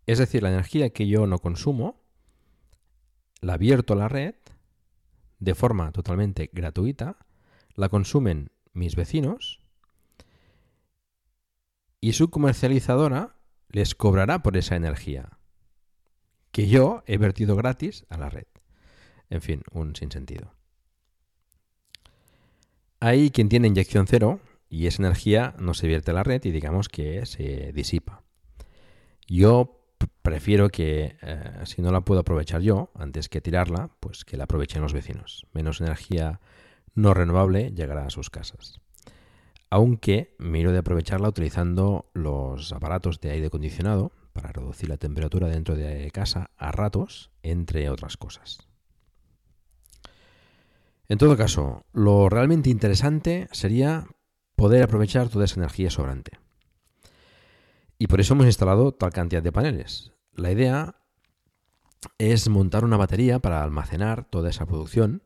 Es 0.07 0.19
decir, 0.19 0.43
la 0.43 0.51
energía 0.51 0.91
que 0.91 1.09
yo 1.09 1.27
no 1.27 1.39
consumo, 1.39 2.05
la 3.41 3.55
abierto 3.55 3.95
a 3.95 3.97
la 3.97 4.09
red 4.09 4.35
de 5.39 5.55
forma 5.55 5.93
totalmente 5.93 6.51
gratuita, 6.53 7.17
la 7.75 7.89
consumen 7.89 8.51
mis 8.73 8.97
vecinos 8.97 9.61
y 12.01 12.13
su 12.13 12.29
comercializadora 12.29 13.37
les 13.71 13.95
cobrará 13.95 14.43
por 14.43 14.59
esa 14.59 14.77
energía 14.77 15.39
que 16.53 16.69
yo 16.69 17.03
he 17.07 17.17
vertido 17.17 17.57
gratis 17.57 18.05
a 18.11 18.19
la 18.19 18.29
red. 18.29 18.47
En 19.31 19.41
fin, 19.41 19.63
un 19.73 19.97
sinsentido. 19.97 20.56
Hay 23.01 23.31
quien 23.31 23.49
tiene 23.49 23.69
inyección 23.69 24.07
cero 24.07 24.41
y 24.69 24.87
esa 24.87 25.03
energía 25.03 25.55
no 25.59 25.75
se 25.75 25.87
vierte 25.87 26.11
a 26.11 26.15
la 26.15 26.23
red 26.23 26.45
y 26.45 26.51
digamos 26.51 26.89
que 26.89 27.27
se 27.27 27.73
disipa. 27.73 28.23
Yo 29.29 29.77
prefiero 30.23 30.69
que 30.71 31.17
eh, 31.23 31.53
si 31.65 31.83
no 31.83 31.91
la 31.93 32.03
puedo 32.03 32.21
aprovechar 32.21 32.61
yo, 32.61 32.91
antes 32.95 33.29
que 33.29 33.41
tirarla, 33.41 33.91
pues 34.01 34.25
que 34.25 34.37
la 34.37 34.45
aprovechen 34.45 34.83
los 34.83 34.93
vecinos. 34.93 35.47
Menos 35.53 35.81
energía 35.81 36.41
no 36.95 37.15
renovable 37.15 37.73
llegará 37.73 38.07
a 38.07 38.11
sus 38.11 38.31
casas. 38.31 38.81
Aunque 39.69 40.35
miro 40.39 40.73
de 40.73 40.79
aprovecharla 40.79 41.29
utilizando 41.29 42.11
los 42.15 42.73
aparatos 42.73 43.21
de 43.21 43.31
aire 43.31 43.47
acondicionado 43.47 44.13
para 44.33 44.53
reducir 44.53 44.89
la 44.89 44.97
temperatura 44.97 45.49
dentro 45.49 45.75
de 45.75 46.11
casa 46.13 46.51
a 46.57 46.71
ratos, 46.73 47.31
entre 47.43 47.91
otras 47.91 48.17
cosas. 48.17 48.69
En 51.09 51.19
todo 51.19 51.37
caso, 51.37 51.87
lo 51.93 52.29
realmente 52.29 52.69
interesante 52.69 53.49
sería 53.53 54.07
poder 54.57 54.83
aprovechar 54.83 55.29
toda 55.29 55.45
esa 55.45 55.61
energía 55.61 55.91
sobrante. 55.91 56.33
Y 57.99 58.09
por 58.09 58.21
eso 58.21 58.35
hemos 58.35 58.47
instalado 58.47 58.93
tal 58.93 59.13
cantidad 59.13 59.43
de 59.43 59.53
paneles. 59.53 60.13
La 60.33 60.51
idea 60.51 60.97
es 62.19 62.49
montar 62.49 62.85
una 62.85 62.97
batería 62.97 63.39
para 63.39 63.63
almacenar 63.63 64.29
toda 64.29 64.51
esa 64.51 64.67
producción 64.67 65.23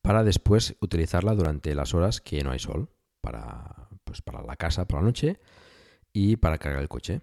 para 0.00 0.22
después 0.22 0.76
utilizarla 0.80 1.34
durante 1.34 1.74
las 1.74 1.92
horas 1.92 2.20
que 2.20 2.42
no 2.44 2.52
hay 2.52 2.60
sol, 2.60 2.88
para, 3.20 3.88
pues 4.04 4.22
para 4.22 4.42
la 4.42 4.54
casa 4.54 4.86
por 4.86 5.00
la 5.00 5.06
noche 5.06 5.40
y 6.12 6.36
para 6.36 6.58
cargar 6.58 6.80
el 6.80 6.88
coche. 6.88 7.22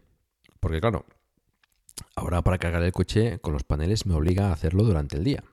Porque 0.60 0.82
claro, 0.82 1.06
ahora 2.16 2.42
para 2.42 2.58
cargar 2.58 2.84
el 2.84 2.92
coche 2.92 3.40
con 3.40 3.54
los 3.54 3.64
paneles 3.64 4.06
me 4.06 4.14
obliga 4.14 4.50
a 4.50 4.54
hacerlo 4.54 4.84
durante 4.84 5.16
el 5.16 5.24
día 5.24 5.44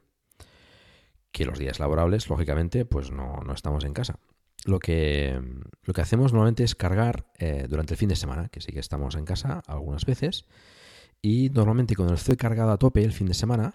que 1.33 1.45
los 1.45 1.59
días 1.59 1.79
laborables, 1.79 2.29
lógicamente, 2.29 2.85
pues 2.85 3.11
no, 3.11 3.41
estamos 3.55 3.85
en 3.85 3.95
casa. 3.95 4.19
Lo 4.65 4.79
que, 4.79 5.41
lo 5.85 5.95
que 5.95 6.01
hacemos 6.01 6.33
normalmente 6.33 6.65
es 6.65 6.75
cargar 6.75 7.27
eh, 7.39 7.67
durante 7.69 7.95
el 7.95 7.99
fin 7.99 8.09
de 8.09 8.17
semana, 8.17 8.49
que 8.49 8.61
sí 8.61 8.73
que 8.73 8.81
estamos 8.81 9.15
en 9.15 9.25
casa 9.25 9.63
algunas 9.67 10.05
veces, 10.05 10.45
y 11.23 11.51
normalmente 11.51 11.97
cuando 11.97 12.15
estoy 12.15 12.37
cargado 12.37 12.71
a 12.71 12.79
tope 12.79 13.03
el 13.03 13.13
fin 13.13 13.27
de 13.27 13.35
semana, 13.35 13.75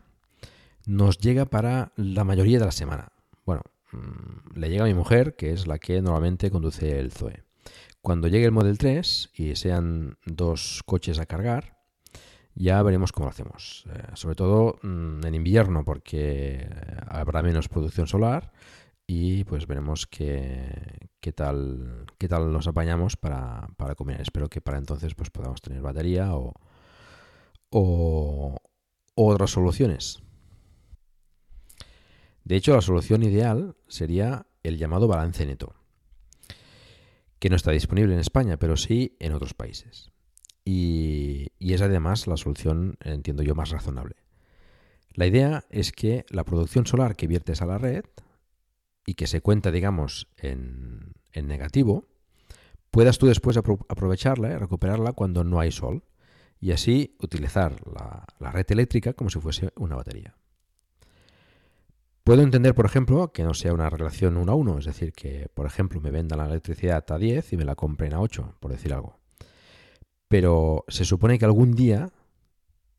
nos 0.86 1.18
llega 1.18 1.46
para 1.46 1.92
la 1.96 2.24
mayoría 2.24 2.60
de 2.60 2.66
la 2.66 2.72
semana. 2.72 3.12
Bueno, 3.46 3.62
mm, 3.92 4.60
le 4.60 4.70
llega 4.70 4.84
a 4.84 4.88
mi 4.88 4.94
mujer, 4.94 5.36
que 5.36 5.52
es 5.52 5.68
la 5.68 5.80
que 5.80 6.02
normalmente 6.02 6.52
conduce 6.52 7.00
el 7.00 7.12
Zoe. 7.12 7.44
Cuando 8.02 8.28
llegue 8.28 8.46
el 8.46 8.52
Model 8.52 8.78
3 8.78 9.32
y 9.34 9.56
sean 9.56 10.18
dos 10.26 10.84
coches 10.86 11.20
a 11.20 11.26
cargar, 11.26 11.75
Ya 12.56 12.82
veremos 12.82 13.12
cómo 13.12 13.26
lo 13.26 13.32
hacemos. 13.32 13.86
Eh, 13.94 14.04
sobre 14.14 14.36
todo 14.36 14.80
mm, 14.82 15.26
en 15.26 15.36
invierno, 15.36 15.84
porque 15.84 16.68
habrá 17.08 17.44
menos 17.44 17.68
producción 17.68 18.08
solar 18.08 18.52
y 19.06 19.44
pues 19.44 19.68
veremos 19.68 20.08
qué, 20.08 21.10
tal 21.36 22.06
qué 22.18 22.28
tal 22.28 22.52
nos 22.52 22.68
apañamos 22.68 23.18
para, 23.18 23.68
para 23.78 23.96
comer. 23.96 24.22
Espero 24.22 24.50
que 24.50 24.62
para 24.62 24.78
entonces 24.78 25.14
pues 25.16 25.30
podamos 25.30 25.62
tener 25.62 25.82
batería 25.82 26.32
o 26.34 26.54
otras 29.16 29.52
soluciones. 29.52 30.24
De 32.46 32.56
hecho, 32.56 32.76
la 32.76 32.82
solución 32.82 33.24
ideal 33.24 33.76
sería 33.88 34.46
el 34.62 34.78
llamado 34.78 35.08
balance 35.08 35.46
neto, 35.46 35.74
que 37.40 37.50
no 37.50 37.56
está 37.56 37.72
disponible 37.72 38.14
en 38.14 38.20
España, 38.20 38.58
pero 38.58 38.78
sí 38.78 39.18
en 39.20 39.34
otros 39.34 39.56
países. 39.56 40.12
Y, 40.66 41.52
es 41.60 41.82
además 41.82 42.28
la 42.28 42.38
solución, 42.38 42.98
entiendo 43.02 43.44
yo, 43.44 43.56
más 43.56 43.70
razonable. 43.70 44.16
La 45.14 45.28
idea 45.28 45.66
es 45.70 45.92
que 45.92 46.26
la 46.30 46.44
producción 46.44 46.86
solar 46.86 47.16
que 47.16 47.28
viertes 47.28 47.62
a 47.62 47.66
la 47.66 47.78
red 47.78 48.04
y 49.06 49.14
que 49.14 49.28
se 49.28 49.42
cuenta, 49.42 49.72
digamos, 49.72 50.28
en, 50.38 51.14
negativo, 51.34 52.08
puedas 52.92 53.18
tú 53.18 53.28
después 53.28 53.58
aprovecharla 53.58 54.52
y 54.52 54.58
recuperarla 54.58 55.14
cuando 55.14 55.44
no 55.44 55.60
hay 55.60 55.72
sol 55.72 56.04
y 56.60 56.72
así 56.72 57.16
utilizar 57.20 57.76
la 58.40 58.52
red 58.52 58.66
eléctrica 58.70 59.14
como 59.14 59.30
si 59.30 59.40
fuese 59.40 59.72
una 59.76 59.96
batería. 59.96 60.36
Puedo 62.26 62.42
entender, 62.42 62.74
por 62.74 62.88
ejemplo, 62.88 63.32
que 63.32 63.44
no 63.44 63.54
sea 63.54 63.72
una 63.72 63.88
relación 63.88 64.36
1 64.36 64.52
a 64.52 64.56
1, 64.56 64.80
es 64.80 64.86
decir, 64.86 65.14
que, 65.14 65.48
por 65.54 65.68
ejemplo, 65.68 66.02
me 66.02 66.10
vendan 66.10 66.40
la 66.40 66.48
electricidad 66.48 67.06
a 67.12 67.20
10 67.20 67.54
y 67.54 67.58
me 67.58 67.66
la 67.66 67.76
compren 67.76 68.16
a 68.16 68.20
8, 68.20 68.56
por 68.60 68.72
decir 68.72 68.96
algo. 68.96 69.20
Pero 70.28 70.86
se 70.88 71.06
supone 71.06 71.38
que 71.38 71.46
algún 71.46 71.74
día 71.74 72.10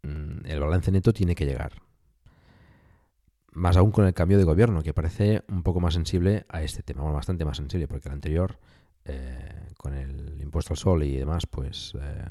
mm, 0.03 0.47
el 0.47 0.61
balance 0.61 0.93
neto 0.93 1.13
tiene 1.13 1.35
que 1.35 1.47
llegar. 1.47 1.83
Más 3.53 3.77
aún 3.77 3.91
con 3.91 4.07
el 4.07 4.15
cambio 4.15 4.39
de 4.39 4.45
gobierno, 4.45 4.83
que 4.83 4.93
parece 4.93 5.43
un 5.49 5.63
poco 5.63 5.81
más 5.81 5.95
sensible 5.95 6.45
a 6.49 6.63
este 6.63 6.83
tema, 6.83 7.03
bueno, 7.03 7.17
bastante 7.17 7.45
más 7.45 7.57
sensible, 7.57 7.89
porque 7.89 8.09
el 8.09 8.15
anterior, 8.15 8.59
eh, 9.05 9.69
con 9.79 9.95
el 9.95 10.41
impuesto 10.43 10.75
al 10.75 10.79
sol 10.79 11.03
y 11.05 11.17
demás, 11.17 11.47
pues 11.47 11.95
eh, 12.01 12.25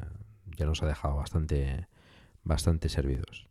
ya 0.55 0.65
nos 0.65 0.83
ha 0.83 0.87
dejado 0.87 1.15
bastante, 1.15 1.87
bastante 2.43 2.89
servidos. 2.89 3.47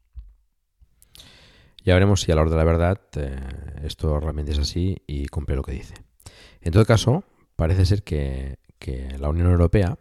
Ya 1.84 1.92
veremos 1.92 2.22
si 2.22 2.32
a 2.32 2.34
la 2.34 2.42
hora 2.42 2.50
de 2.50 2.56
la 2.56 2.64
verdad 2.64 3.00
eh, 3.16 3.36
esto 3.82 4.18
realmente 4.18 4.52
es 4.52 4.58
así 4.58 5.02
y 5.06 5.26
cumple 5.26 5.54
lo 5.54 5.62
que 5.62 5.72
dice. 5.72 5.94
En 6.62 6.72
todo 6.72 6.86
caso, 6.86 7.24
parece 7.56 7.84
ser 7.84 8.02
que, 8.02 8.58
la 9.18 9.30
Unión 9.30 9.50
Europea 9.50 9.96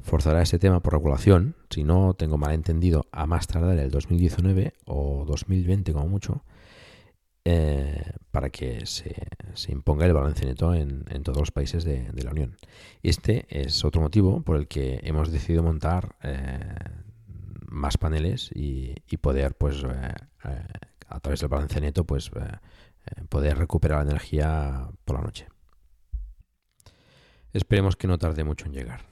forzará 0.00 0.42
este 0.42 0.58
tema 0.58 0.80
por 0.80 0.92
regulación, 0.92 1.56
si 1.70 1.84
no 1.84 2.14
tengo 2.14 2.38
mal 2.38 2.52
entendido, 2.52 3.06
a 3.12 3.26
más 3.26 3.46
tardar 3.46 3.78
el 3.78 3.90
2019 3.90 4.74
o 4.86 5.24
2020 5.26 5.92
como 5.92 6.08
mucho, 6.08 6.44
eh, 7.44 8.12
para 8.30 8.50
que 8.50 8.84
se, 8.86 9.14
imponga 9.68 10.06
el 10.06 10.12
balance 10.12 10.44
neto 10.44 10.74
en, 10.74 11.04
todos 11.22 11.38
los 11.38 11.50
países 11.50 11.84
de, 11.84 12.10
la 12.22 12.30
Unión. 12.30 12.56
Este 13.02 13.46
es 13.48 13.84
otro 13.84 14.00
motivo 14.00 14.42
por 14.42 14.56
el 14.56 14.68
que 14.68 15.00
hemos 15.02 15.32
decidido 15.32 15.62
montar 15.62 16.16
eh, 16.22 16.74
más 17.66 17.96
paneles 17.98 18.50
y, 18.54 18.94
poder 19.20 19.54
pues 19.54 19.82
a 21.08 21.20
través 21.20 21.40
del 21.40 21.48
balance 21.48 21.80
neto, 21.80 22.04
pues 22.04 22.30
eh, 22.34 22.40
eh, 23.06 23.24
poder 23.28 23.58
recuperar 23.58 24.04
la 24.04 24.10
energía 24.10 24.88
por 25.04 25.16
la 25.16 25.22
noche. 25.22 25.48
Esperemos 27.52 27.96
que 27.96 28.06
no 28.06 28.18
tarde 28.18 28.44
mucho 28.44 28.66
en 28.66 28.72
llegar. 28.72 29.06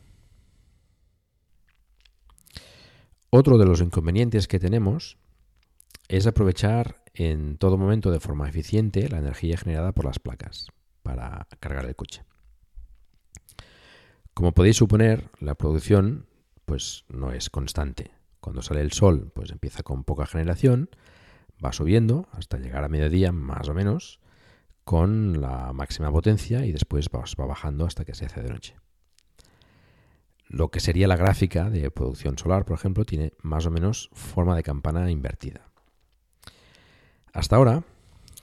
Otro 3.39 3.59
de 3.59 3.67
los 3.67 3.83
inconvenientes 3.83 4.49
que 4.49 4.59
tenemos 4.59 5.19
es 6.09 6.27
aprovechar 6.27 7.03
en 7.13 7.59
todo 7.59 7.77
momento 7.77 8.11
de 8.11 8.19
forma 8.19 8.49
eficiente 8.49 9.11
la 9.11 9.19
energía 9.19 9.59
generada 9.59 9.93
por 9.93 10.07
las 10.07 10.19
placas 10.19 10.69
para 11.03 11.47
cargar 11.61 11.85
el 11.85 11.95
coche. 11.95 12.25
Como 14.33 14.53
podéis 14.53 14.77
suponer, 14.79 15.29
la 15.39 15.55
producción 15.55 16.25
pues 16.65 17.05
no 17.11 17.31
es 17.31 17.51
constante. 17.51 18.11
Cuando 18.41 18.63
sale 18.63 18.81
el 18.81 18.93
sol, 18.93 19.31
pues 19.35 19.51
empieza 19.51 19.83
con 19.83 20.05
poca 20.05 20.25
generación 20.25 20.89
va 21.63 21.73
subiendo 21.73 22.29
hasta 22.33 22.57
llegar 22.57 22.85
a 22.85 22.89
mediodía 22.89 23.33
más 23.33 23.69
o 23.69 23.75
menos 23.75 24.19
con 24.85 25.43
la 25.43 25.75
máxima 25.75 26.11
potencia 26.11 26.65
y 26.65 26.73
después 26.73 27.11
va, 27.15 27.45
bajando 27.45 27.85
hasta 27.85 28.07
que 28.07 28.15
se 28.15 28.25
hace 28.25 28.43
de 28.43 28.49
noche. 28.49 28.77
Lo 30.49 30.71
que 30.71 30.81
sería 30.81 31.09
la 31.09 31.17
gráfica 31.17 31.71
de 31.71 31.91
producción 31.91 32.39
solar, 32.39 32.65
por 32.65 32.79
ejemplo, 32.79 33.05
tiene 33.05 33.33
más 33.43 33.67
o 33.67 33.71
menos 33.71 34.11
forma 34.13 34.55
de 34.55 34.63
campana 34.63 35.11
invertida. 35.11 35.69
Hasta 37.33 37.57
ahora 37.57 37.85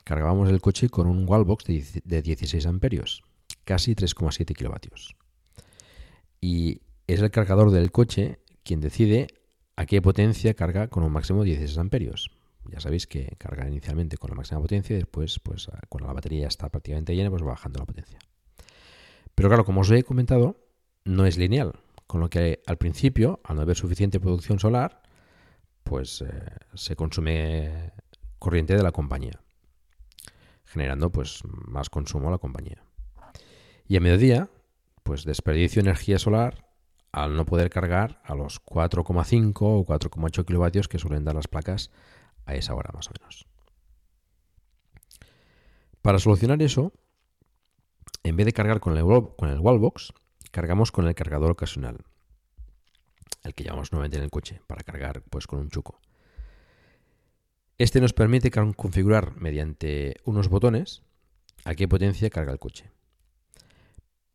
cargábamos 0.03 0.49
el 0.49 0.61
coche 0.61 0.89
con 0.89 1.07
un 1.07 1.27
wallbox 1.27 1.65
de 1.65 2.21
16 2.21 2.65
amperios, 2.65 3.23
casi 3.63 3.95
3,7 3.95 4.53
kilovatios. 4.53 5.15
Y 6.41 6.81
es 7.07 7.21
el 7.21 7.31
cargador 7.31 7.71
del 7.71 7.91
coche 7.91 8.39
quien 8.63 8.81
decide 8.81 9.27
a 9.75 9.85
qué 9.85 10.01
potencia 10.01 10.53
carga 10.53 10.89
con 10.89 11.03
un 11.03 11.11
máximo 11.11 11.43
de 11.43 11.51
16 11.51 11.77
amperios. 11.77 12.31
Ya 12.69 12.79
sabéis 12.79 13.07
que 13.07 13.35
carga 13.37 13.67
inicialmente 13.67 14.17
con 14.17 14.29
la 14.29 14.35
máxima 14.35 14.61
potencia 14.61 14.93
y 14.93 14.99
después, 14.99 15.39
pues 15.39 15.69
cuando 15.89 16.07
la 16.07 16.13
batería 16.13 16.47
está 16.47 16.69
prácticamente 16.69 17.15
llena, 17.15 17.29
pues 17.29 17.41
va 17.41 17.47
bajando 17.47 17.79
la 17.79 17.85
potencia. 17.85 18.19
Pero 19.35 19.49
claro, 19.49 19.65
como 19.65 19.81
os 19.81 19.91
he 19.91 20.03
comentado, 20.03 20.57
no 21.05 21.25
es 21.25 21.37
lineal, 21.37 21.73
con 22.07 22.21
lo 22.21 22.29
que 22.29 22.61
al 22.65 22.77
principio, 22.77 23.39
al 23.43 23.55
no 23.55 23.61
haber 23.61 23.75
suficiente 23.75 24.19
producción 24.19 24.59
solar, 24.59 25.01
pues 25.83 26.21
eh, 26.21 26.27
se 26.73 26.95
consume 26.95 27.91
corriente 28.39 28.75
de 28.75 28.83
la 28.83 28.91
compañía, 28.91 29.41
generando 30.65 31.11
pues 31.11 31.41
más 31.45 31.89
consumo 31.89 32.27
a 32.27 32.31
la 32.31 32.37
compañía. 32.37 32.83
Y 33.87 33.97
a 33.97 34.01
mediodía, 34.01 34.49
pues 35.03 35.25
desperdicio 35.25 35.81
energía 35.81 36.19
solar 36.19 36.65
al 37.11 37.35
no 37.35 37.45
poder 37.45 37.69
cargar 37.69 38.21
a 38.23 38.33
los 38.35 38.61
4,5 38.63 39.55
o 39.61 39.85
4,8 39.85 40.45
kilovatios 40.45 40.87
que 40.87 40.97
suelen 40.97 41.23
dar 41.23 41.35
las 41.35 41.47
placas 41.47 41.91
a 42.45 42.55
esa 42.55 42.73
hora 42.73 42.91
más 42.93 43.07
o 43.07 43.11
menos. 43.19 43.47
Para 46.01 46.19
solucionar 46.19 46.61
eso, 46.61 46.91
en 48.23 48.35
vez 48.35 48.45
de 48.45 48.53
cargar 48.53 48.79
con 48.79 48.97
el, 48.97 49.05
con 49.37 49.49
el 49.49 49.59
wallbox, 49.59 50.13
cargamos 50.53 50.91
con 50.91 51.07
el 51.07 51.15
cargador 51.15 51.49
ocasional, 51.49 51.97
el 53.43 53.55
que 53.55 53.63
llevamos 53.63 53.91
nuevamente 53.91 54.17
en 54.17 54.23
el 54.23 54.29
coche, 54.29 54.61
para 54.67 54.83
cargar 54.83 55.23
pues 55.23 55.47
con 55.47 55.59
un 55.59 55.69
chuco. 55.69 55.99
Este 57.79 57.99
nos 57.99 58.13
permite 58.13 58.51
configurar 58.51 59.35
mediante 59.35 60.15
unos 60.25 60.49
botones 60.49 61.01
a 61.65 61.73
qué 61.73 61.87
potencia 61.87 62.29
carga 62.29 62.51
el 62.51 62.59
coche. 62.59 62.91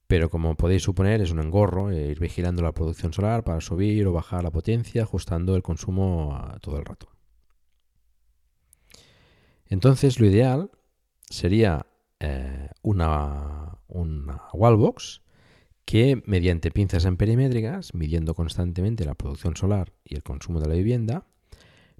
Pero 0.09 0.29
como 0.29 0.57
podéis 0.57 0.83
suponer, 0.83 1.21
es 1.21 1.31
un 1.31 1.39
engorro 1.39 1.93
eh, 1.93 2.11
ir 2.11 2.19
vigilando 2.19 2.63
la 2.63 2.73
producción 2.73 3.13
solar 3.13 3.45
para 3.45 3.61
subir 3.61 4.05
o 4.09 4.13
bajar 4.13 4.43
la 4.43 4.51
potencia, 4.51 5.05
ajustando 5.05 5.55
el 5.55 5.63
consumo 5.63 6.37
todo 6.61 6.79
el 6.79 6.85
rato. 6.85 7.13
Entonces 9.67 10.19
lo 10.19 10.27
ideal 10.27 10.73
sería 11.31 11.87
eh, 12.19 12.71
una, 12.83 13.79
una 13.87 14.43
wallbox 14.53 15.23
que 15.89 16.23
mediante 16.27 16.71
pinzas 16.71 17.07
amperimétricas, 17.07 17.95
midiendo 17.95 18.35
constantemente 18.35 19.07
la 19.07 19.15
producción 19.15 19.57
solar 19.57 19.95
y 20.05 20.17
el 20.17 20.23
consumo 20.23 20.61
de 20.61 20.69
la 20.69 20.75
vivienda, 20.75 21.25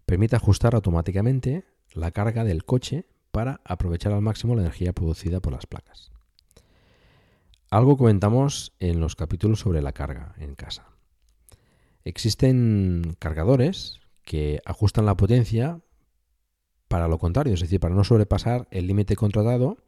permite 0.05 0.37
ajustar 0.37 0.75
automáticamente 0.75 1.65
la 1.95 2.11
carga 2.11 2.45
del 2.45 2.67
coche 2.67 3.07
para 3.31 3.63
aprovechar 3.65 4.13
al 4.13 4.21
máximo 4.21 4.55
la 4.55 4.61
energía 4.61 4.93
producida 4.93 5.41
por 5.41 5.55
las 5.55 5.65
placas. 5.65 6.13
Algo 7.71 7.97
comentamos 7.97 8.75
en 8.79 9.01
los 9.01 9.17
capítulos 9.17 9.61
sobre 9.61 9.81
la 9.81 9.93
carga 9.93 10.35
en 10.37 10.55
casa. 10.55 10.91
Existen 12.05 13.17
cargadores 13.19 14.01
que 14.23 14.61
ajustan 14.67 15.07
la 15.07 15.17
potencia 15.17 15.81
para 16.89 17.09
lo 17.09 17.17
contrario, 17.17 17.55
es 17.55 17.61
decir, 17.61 17.81
para 17.81 17.95
no 17.95 18.05
sobrepasar 18.05 18.69
el 18.71 18.87
límite 18.87 19.17
contratado 19.17 19.79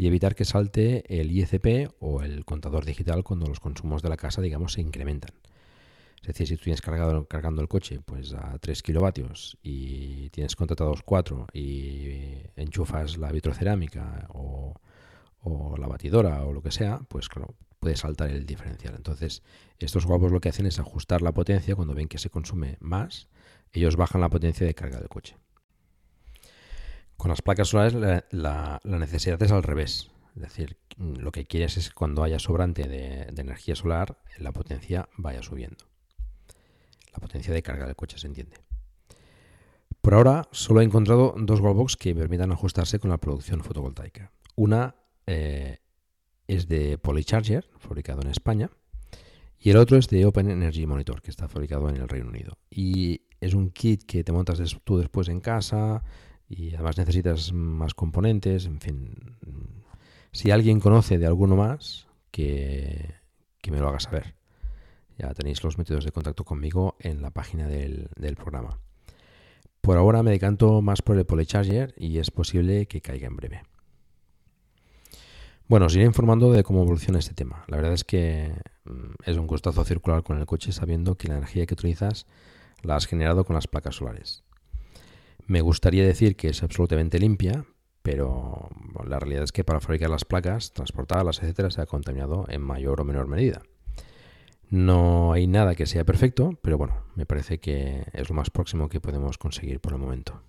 y 0.00 0.06
evitar 0.06 0.34
que 0.34 0.46
salte 0.46 1.04
el 1.20 1.30
ICP 1.30 1.92
o 2.00 2.22
el 2.22 2.46
contador 2.46 2.86
digital 2.86 3.22
cuando 3.22 3.46
los 3.46 3.60
consumos 3.60 4.00
de 4.00 4.08
la 4.08 4.16
casa, 4.16 4.40
digamos, 4.40 4.72
se 4.72 4.80
incrementan. 4.80 5.32
Es 6.22 6.28
decir, 6.28 6.48
si 6.48 6.56
tú 6.56 6.64
tienes 6.64 6.80
cargando 6.80 7.60
el 7.60 7.68
coche 7.68 8.00
pues 8.02 8.32
a 8.32 8.56
3 8.58 8.82
kilovatios 8.82 9.58
y 9.62 10.30
tienes 10.30 10.56
contratados 10.56 11.02
4 11.02 11.48
y 11.52 12.32
enchufas 12.56 13.18
la 13.18 13.30
vitrocerámica 13.30 14.26
o, 14.30 14.72
o 15.42 15.76
la 15.76 15.86
batidora 15.86 16.44
o 16.44 16.54
lo 16.54 16.62
que 16.62 16.70
sea, 16.70 17.00
pues 17.08 17.28
claro, 17.28 17.54
puede 17.78 17.96
saltar 17.96 18.30
el 18.30 18.46
diferencial. 18.46 18.94
Entonces, 18.96 19.42
estos 19.78 20.06
guapos 20.06 20.32
lo 20.32 20.40
que 20.40 20.48
hacen 20.48 20.64
es 20.64 20.78
ajustar 20.78 21.20
la 21.20 21.32
potencia 21.32 21.76
cuando 21.76 21.92
ven 21.92 22.08
que 22.08 22.16
se 22.16 22.30
consume 22.30 22.78
más, 22.80 23.28
ellos 23.74 23.96
bajan 23.96 24.22
la 24.22 24.30
potencia 24.30 24.66
de 24.66 24.72
carga 24.72 24.98
del 24.98 25.10
coche. 25.10 25.36
Con 27.20 27.28
las 27.28 27.42
placas 27.42 27.68
solares 27.68 27.92
la, 28.30 28.80
necesidad 28.82 29.42
es 29.42 29.52
al 29.52 29.62
revés. 29.62 30.10
Es 30.36 30.40
decir, 30.40 30.78
lo 30.96 31.30
que 31.32 31.44
quieres 31.44 31.76
es 31.76 31.90
que 31.90 31.94
cuando 31.94 32.22
haya 32.22 32.38
sobrante 32.38 32.88
de, 32.88 33.24
energía 33.36 33.76
solar, 33.76 34.16
la 34.38 34.52
potencia 34.52 35.06
vaya 35.18 35.42
subiendo. 35.42 35.84
La 37.12 37.18
potencia 37.18 37.52
de 37.52 37.62
carga 37.62 37.84
del 37.84 37.94
coche 37.94 38.16
se 38.16 38.26
entiende. 38.26 38.56
Por 40.00 40.14
ahora 40.14 40.48
solo 40.50 40.80
he 40.80 40.84
encontrado 40.84 41.34
dos 41.36 41.60
wallbox 41.60 41.98
que 41.98 42.14
permitan 42.14 42.52
ajustarse 42.52 42.98
con 42.98 43.10
la 43.10 43.18
producción 43.18 43.62
fotovoltaica. 43.62 44.32
Una 44.56 44.94
eh, 45.26 45.76
es 46.48 46.68
de 46.68 46.96
Polycharger, 46.96 47.68
fabricado 47.76 48.22
en 48.22 48.28
España, 48.28 48.70
y 49.58 49.68
el 49.68 49.76
otro 49.76 49.98
es 49.98 50.08
de 50.08 50.24
Open 50.24 50.48
Energy 50.48 50.86
Monitor, 50.86 51.20
que 51.20 51.30
está 51.30 51.48
fabricado 51.48 51.90
en 51.90 51.96
el 51.96 52.08
Reino 52.08 52.30
Unido. 52.30 52.56
Y 52.70 53.26
es 53.42 53.52
un 53.52 53.68
kit 53.68 54.04
que 54.04 54.24
te 54.24 54.32
montas 54.32 54.58
tú 54.84 54.96
después 54.96 55.28
en 55.28 55.40
casa 55.40 56.02
y 56.50 56.74
además 56.74 56.98
necesitas 56.98 57.52
más 57.52 57.94
componentes, 57.94 58.66
en 58.66 58.80
fin. 58.80 59.36
Si 60.32 60.50
alguien 60.50 60.80
conoce 60.80 61.16
de 61.16 61.26
alguno 61.26 61.54
más, 61.54 62.08
que, 62.32 63.14
me 63.70 63.78
lo 63.78 63.88
haga 63.88 64.00
saber. 64.00 64.34
Ya 65.16 65.32
tenéis 65.32 65.62
los 65.62 65.78
métodos 65.78 66.04
de 66.04 66.10
contacto 66.10 66.44
conmigo 66.44 66.96
en 66.98 67.22
la 67.22 67.30
página 67.30 67.68
del, 67.68 68.08
del 68.16 68.34
programa. 68.34 68.80
Por 69.80 69.96
ahora 69.96 70.24
me 70.24 70.32
decanto 70.32 70.82
más 70.82 71.02
por 71.02 71.16
el 71.16 71.24
Polycharger 71.24 71.94
y 71.96 72.18
es 72.18 72.32
posible 72.32 72.86
que 72.86 73.00
caiga 73.00 73.28
en 73.28 73.36
breve. 73.36 73.62
Bueno, 75.68 75.86
os 75.86 75.94
iré 75.94 76.04
informando 76.04 76.50
de 76.50 76.64
cómo 76.64 76.82
evoluciona 76.82 77.20
este 77.20 77.32
tema. 77.32 77.64
La 77.68 77.76
verdad 77.76 77.92
es 77.92 78.02
que 78.02 78.52
mm, 78.84 79.12
es 79.24 79.36
un 79.36 79.46
gustazo 79.46 79.84
circular 79.84 80.24
con 80.24 80.36
el 80.38 80.46
coche 80.46 80.72
sabiendo 80.72 81.14
que 81.14 81.28
la 81.28 81.36
energía 81.36 81.64
que 81.64 81.74
utilizas 81.74 82.26
la 82.82 82.96
has 82.96 83.06
generado 83.06 83.44
con 83.44 83.54
las 83.54 83.68
placas 83.68 83.94
solares. 83.94 84.42
Me 85.50 85.62
gustaría 85.62 86.06
decir 86.06 86.36
que 86.36 86.50
es 86.50 86.62
absolutamente 86.62 87.18
limpia, 87.18 87.64
pero 88.02 88.68
la 89.04 89.18
realidad 89.18 89.42
es 89.42 89.50
que 89.50 89.64
para 89.64 89.80
fabricar 89.80 90.08
las 90.08 90.24
placas, 90.24 90.72
transportarlas, 90.72 91.42
etcétera, 91.42 91.72
se 91.72 91.80
ha 91.80 91.86
contaminado 91.86 92.44
en 92.48 92.62
mayor 92.62 93.00
o 93.00 93.04
menor 93.04 93.26
medida. 93.26 93.60
No 94.68 95.32
hay 95.32 95.48
nada 95.48 95.74
que 95.74 95.86
sea 95.86 96.04
perfecto, 96.04 96.56
pero 96.62 96.78
bueno, 96.78 97.02
me 97.16 97.26
parece 97.26 97.58
que 97.58 98.04
es 98.12 98.28
lo 98.28 98.36
más 98.36 98.48
próximo 98.50 98.88
que 98.88 99.00
podemos 99.00 99.38
conseguir 99.38 99.80
por 99.80 99.92
el 99.92 99.98
momento. 99.98 100.40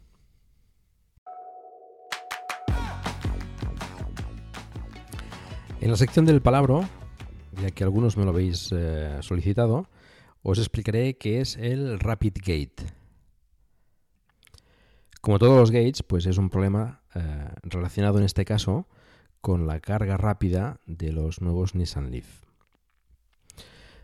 En 5.80 5.90
la 5.90 5.98
sección 5.98 6.28
del 6.28 6.44
palabro, 6.44 6.88
ya 7.60 7.72
que 7.72 7.84
algunos 7.84 8.18
me 8.18 8.24
lo 8.24 8.30
habéis 8.30 8.70
eh, 8.72 9.18
solicitado, 9.22 9.90
os 10.44 10.60
explicaré 10.60 11.18
qué 11.18 11.42
es 11.42 11.58
el 11.58 12.00
Rapid 12.00 12.34
Gate. 12.46 13.01
Como 15.22 15.40
todos 15.40 15.58
los 15.58 15.72
gates, 15.72 16.04
pues 16.04 16.26
es 16.26 16.38
un 16.38 16.50
problema 16.50 17.02
eh, 17.16 17.50
relacionado 17.64 18.18
en 18.18 18.26
este 18.26 18.44
caso 18.44 18.88
con 19.40 19.68
la 19.68 19.80
carga 19.80 20.18
rápida 20.18 20.80
de 20.86 21.12
los 21.12 21.42
nuevos 21.42 21.76
Nissan 21.76 22.12
Leaf. 22.12 22.44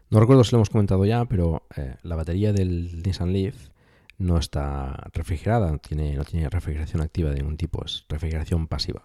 No 0.10 0.20
recuerdo 0.20 0.44
si 0.44 0.52
lo 0.52 0.60
hemos 0.60 0.70
comentado 0.70 1.06
ya, 1.06 1.26
pero 1.26 1.64
eh, 1.76 1.96
la 2.04 2.16
batería 2.16 2.54
del 2.54 3.02
Nissan 3.04 3.34
Leaf 3.34 3.70
no 4.18 4.38
está 4.38 5.10
refrigerada, 5.14 5.72
no 5.72 5.80
tiene, 5.80 6.16
no 6.16 6.24
tiene 6.24 6.50
refrigeración 6.50 7.02
activa 7.02 7.30
de 7.30 7.38
ningún 7.38 7.58
tipo, 7.58 7.84
es 7.86 8.06
refrigeración 8.10 8.68
pasiva. 8.68 9.04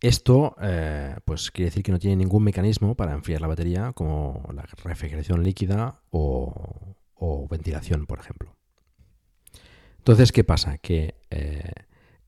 Esto 0.00 0.56
eh, 0.60 1.16
pues 1.24 1.50
quiere 1.50 1.70
decir 1.70 1.82
que 1.82 1.92
no 1.92 1.98
tiene 1.98 2.16
ningún 2.16 2.44
mecanismo 2.44 2.94
para 2.94 3.12
enfriar 3.12 3.40
la 3.40 3.48
batería 3.48 3.92
como 3.92 4.48
la 4.52 4.62
refrigeración 4.84 5.42
líquida 5.42 6.00
o, 6.10 7.46
ventilación, 7.50 8.06
por 8.06 8.18
ejemplo. 8.18 8.55
Entonces, 10.06 10.30
¿qué 10.30 10.44
pasa? 10.44 10.78
Que 10.78 11.16
eh, 11.30 11.72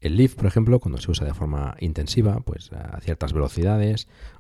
el 0.01 0.17
Leaf, 0.17 0.35
por 0.35 0.47
ejemplo, 0.47 0.81
cuando 0.81 0.99
se 0.99 1.13
usa 1.13 1.25
de 1.25 1.33
forma 1.33 1.77
intensiva, 1.79 2.41
pues 2.41 2.73
a 2.73 3.01
ciertas 3.01 3.33
velocidades 3.33 4.09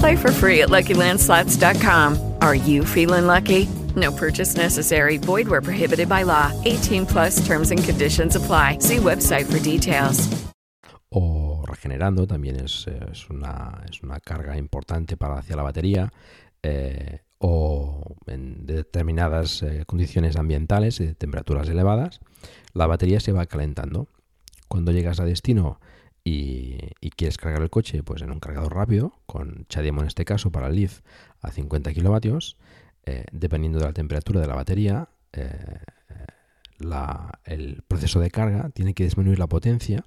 Play 0.00 0.16
for 0.16 0.32
free 0.32 0.62
at 0.62 0.70
LuckyLandSlots.com. 0.70 2.36
Are 2.40 2.54
you 2.54 2.86
feeling 2.86 3.26
lucky? 3.26 3.68
No 3.96 4.10
purchase 4.10 4.56
necessary. 4.56 5.18
Void 5.18 5.46
where 5.46 5.60
prohibited 5.60 6.08
by 6.08 6.24
law. 6.24 6.52
18 6.64 7.04
plus 7.04 7.46
terms 7.46 7.70
and 7.70 7.84
conditions 7.84 8.34
apply. 8.34 8.78
See 8.80 8.96
website 8.96 9.44
for 9.44 9.58
details. 9.58 10.26
O 11.10 11.64
regenerando 11.66 12.26
también 12.26 12.56
es, 12.64 12.86
es, 12.86 13.28
una, 13.28 13.84
es 13.90 14.02
una 14.02 14.20
carga 14.20 14.56
importante 14.56 15.18
para 15.18 15.38
hacia 15.38 15.56
la 15.56 15.64
batería. 15.64 16.10
Eh, 16.62 17.18
o 17.38 18.16
en 18.26 18.64
determinadas 18.64 19.62
eh, 19.62 19.84
condiciones 19.86 20.36
ambientales 20.36 20.98
de 20.98 21.14
temperaturas 21.14 21.68
elevadas, 21.68 22.20
la 22.72 22.86
batería 22.86 23.20
se 23.20 23.32
va 23.32 23.44
calentando. 23.44 24.08
Cuando 24.68 24.92
llegas 24.92 25.20
a 25.20 25.24
destino 25.26 25.78
y, 26.24 26.78
quieres 27.16 27.36
cargar 27.36 27.62
el 27.62 27.70
coche 27.70 28.02
pues 28.02 28.22
en 28.22 28.30
un 28.30 28.40
cargador 28.40 28.74
rápido, 28.74 29.12
con 29.26 29.66
Chademo 29.68 30.00
en 30.00 30.06
este 30.06 30.24
caso 30.24 30.50
para 30.50 30.68
el 30.68 30.76
Leaf 30.76 31.00
a 31.42 31.50
50 31.50 31.92
kilovatios, 31.92 32.56
eh, 33.04 33.24
dependiendo 33.32 33.78
de 33.78 33.84
la 33.84 33.92
temperatura 33.92 34.40
de 34.40 34.46
la 34.46 34.54
batería, 34.54 35.08
eh, 35.32 35.80
el 37.44 37.82
proceso 37.86 38.20
de 38.20 38.30
carga 38.30 38.70
tiene 38.70 38.94
que 38.94 39.04
disminuir 39.04 39.38
la 39.38 39.46
potencia 39.46 40.04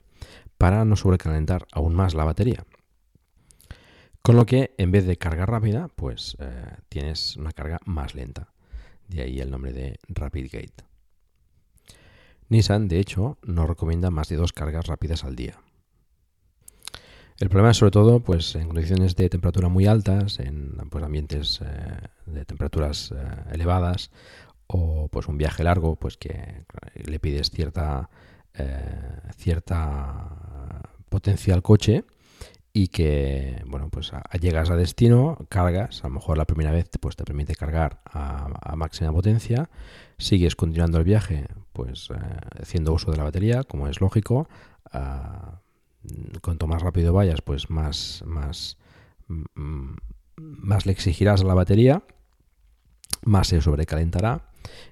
para 0.58 0.86
no 0.86 0.96
sobrecalentar 0.96 1.68
aún 1.72 1.94
más 1.94 2.14
la 2.14 2.24
batería. 2.24 2.66
Con 4.22 4.38
lo 4.38 4.46
que 4.46 4.74
en 4.78 4.92
vez 4.92 5.06
de 5.06 5.18
carga 5.18 5.46
rápida, 5.46 5.90
pues 5.90 6.38
eh, 6.40 6.78
tienes 6.90 7.36
una 7.36 7.52
carga 7.52 7.80
más 7.86 8.16
lenta. 8.16 8.54
De 9.08 9.22
ahí 9.22 9.40
el 9.42 9.52
nombre 9.52 9.74
de 9.74 10.00
Rapid 10.08 10.50
Gate. 10.52 10.86
Nissan, 12.48 12.88
de 12.88 13.00
hecho, 13.00 13.38
no 13.44 13.68
recomienda 13.68 14.10
más 14.12 14.30
de 14.30 14.38
dos 14.38 14.54
cargas 14.54 14.88
rápidas 14.88 15.24
al 15.26 15.36
día. 15.36 15.60
El 17.40 17.50
problema 17.50 17.72
es 17.72 17.78
sobre 17.78 17.92
todo 17.92 18.20
pues, 18.20 18.56
en 18.56 18.68
condiciones 18.68 19.16
de 19.16 19.30
temperatura 19.30 19.68
muy 19.68 19.88
altas, 19.88 20.40
en 20.40 20.76
pues, 20.90 21.04
ambientes 21.04 21.62
eh, 21.62 21.98
de 22.26 22.46
temperaturas 22.46 23.12
eh, 23.12 23.16
elevadas 23.52 24.12
o 24.68 25.08
pues, 25.10 25.28
un 25.28 25.38
viaje 25.38 25.64
largo 25.64 25.96
pues, 25.96 26.18
que 26.18 26.66
le 26.94 27.20
pides 27.20 27.50
cierta, 27.50 28.10
eh, 28.54 29.20
cierta 29.36 30.84
potencia 31.10 31.54
al 31.54 31.64
coche 31.64 32.06
y 32.76 32.88
que 32.88 33.62
bueno 33.68 33.90
pues 33.90 34.12
llegas 34.42 34.72
a 34.72 34.76
destino, 34.76 35.38
cargas, 35.48 36.04
a 36.04 36.08
lo 36.08 36.16
mejor 36.16 36.40
la 36.40 36.46
primera 36.46 36.72
vez 36.72 36.90
pues, 37.00 37.16
te 37.16 37.24
permite 37.24 37.56
cargar 37.56 38.02
a, 38.06 38.76
máxima 38.76 39.12
potencia, 39.12 39.70
sigues 40.18 40.56
continuando 40.56 40.98
el 40.98 41.04
viaje 41.04 41.48
pues 41.72 42.10
haciendo 42.60 42.94
uso 42.94 43.12
de 43.12 43.18
la 43.18 43.24
batería, 43.26 43.64
como 43.64 43.88
es 43.88 44.02
lógico, 44.02 44.48
cuanto 46.42 46.68
más 46.68 46.82
rápido 46.82 47.14
vayas, 47.14 47.42
pues 47.42 47.70
más, 47.70 48.24
más, 48.26 48.78
mm, 49.28 49.96
más 50.36 50.86
le 50.86 50.92
exigirás 50.92 51.42
a 51.42 51.46
la 51.46 51.54
batería, 51.54 52.04
más 53.24 53.48
se 53.48 53.62
sobrecalentará 53.62 54.50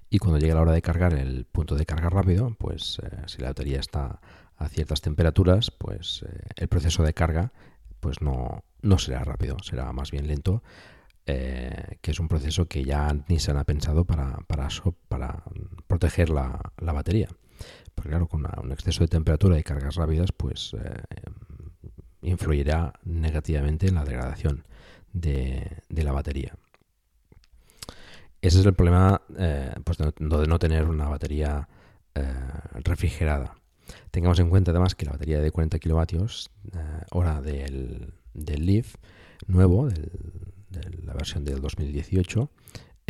y 0.10 0.20
cuando 0.20 0.40
llegue 0.40 0.54
la 0.54 0.62
hora 0.62 0.72
de 0.74 0.82
cargar 0.82 1.14
el 1.14 1.46
punto 1.46 1.76
de 1.76 1.86
carga 1.86 2.10
rápido, 2.10 2.56
pues 2.58 3.00
eh, 3.04 3.22
si 3.28 3.42
la 3.42 3.50
batería 3.50 3.80
está 3.80 4.22
a 4.58 4.68
ciertas 4.68 5.02
temperaturas, 5.02 5.72
pues 5.72 6.24
eh, 6.28 6.42
el 6.58 6.68
proceso 6.68 7.04
de 7.04 7.14
carga 7.14 7.52
pues 8.00 8.22
no, 8.22 8.64
no 8.82 8.98
será 8.98 9.24
rápido, 9.24 9.58
será 9.64 9.92
más 9.94 10.12
bien 10.12 10.28
lento, 10.28 10.64
eh, 11.26 11.98
que 12.02 12.12
es 12.12 12.20
un 12.20 12.28
proceso 12.28 12.68
que 12.68 12.84
ya 12.84 13.16
Nissan 13.28 13.58
ha 13.58 13.64
pensado 13.64 14.06
para, 14.06 14.40
para, 14.48 14.68
para 15.08 15.44
proteger 15.88 16.30
la, 16.30 16.60
la 16.80 16.94
batería. 16.94 17.30
Porque 17.96 18.10
claro, 18.10 18.28
con 18.28 18.46
un 18.46 18.72
exceso 18.72 19.04
de 19.04 19.08
temperatura 19.08 19.60
y 19.60 19.64
cargas 19.64 19.96
rápidas, 19.96 20.32
pues 20.32 20.74
eh, 20.74 21.04
influirá 22.22 22.94
negativamente 23.04 23.88
en 23.88 23.96
la 23.96 24.06
degradación 24.06 24.64
de, 25.14 25.84
la 25.90 26.12
batería. 26.12 26.56
Ese 28.42 28.60
es 28.60 28.66
el 28.66 28.74
problema 28.74 29.22
eh, 29.38 29.74
pues 29.84 29.98
de, 29.98 30.14
no, 30.20 30.60
tener 30.60 30.88
una 30.88 31.10
batería 31.10 31.68
eh, 32.16 32.34
refrigerada. 32.84 33.56
Tengamos 34.10 34.40
en 34.40 34.50
cuenta 34.50 34.72
además 34.72 34.96
que 34.96 35.06
la 35.06 35.12
batería 35.12 35.42
de 35.42 35.52
40 35.52 35.78
kilovatios 35.80 36.50
hora 37.12 37.42
del, 37.42 38.14
del 38.34 38.66
Leaf 38.66 38.96
nuevo, 39.48 39.90
de 39.90 40.10
la 41.04 41.14
versión 41.14 41.44
del 41.44 41.62
2018, 41.62 42.50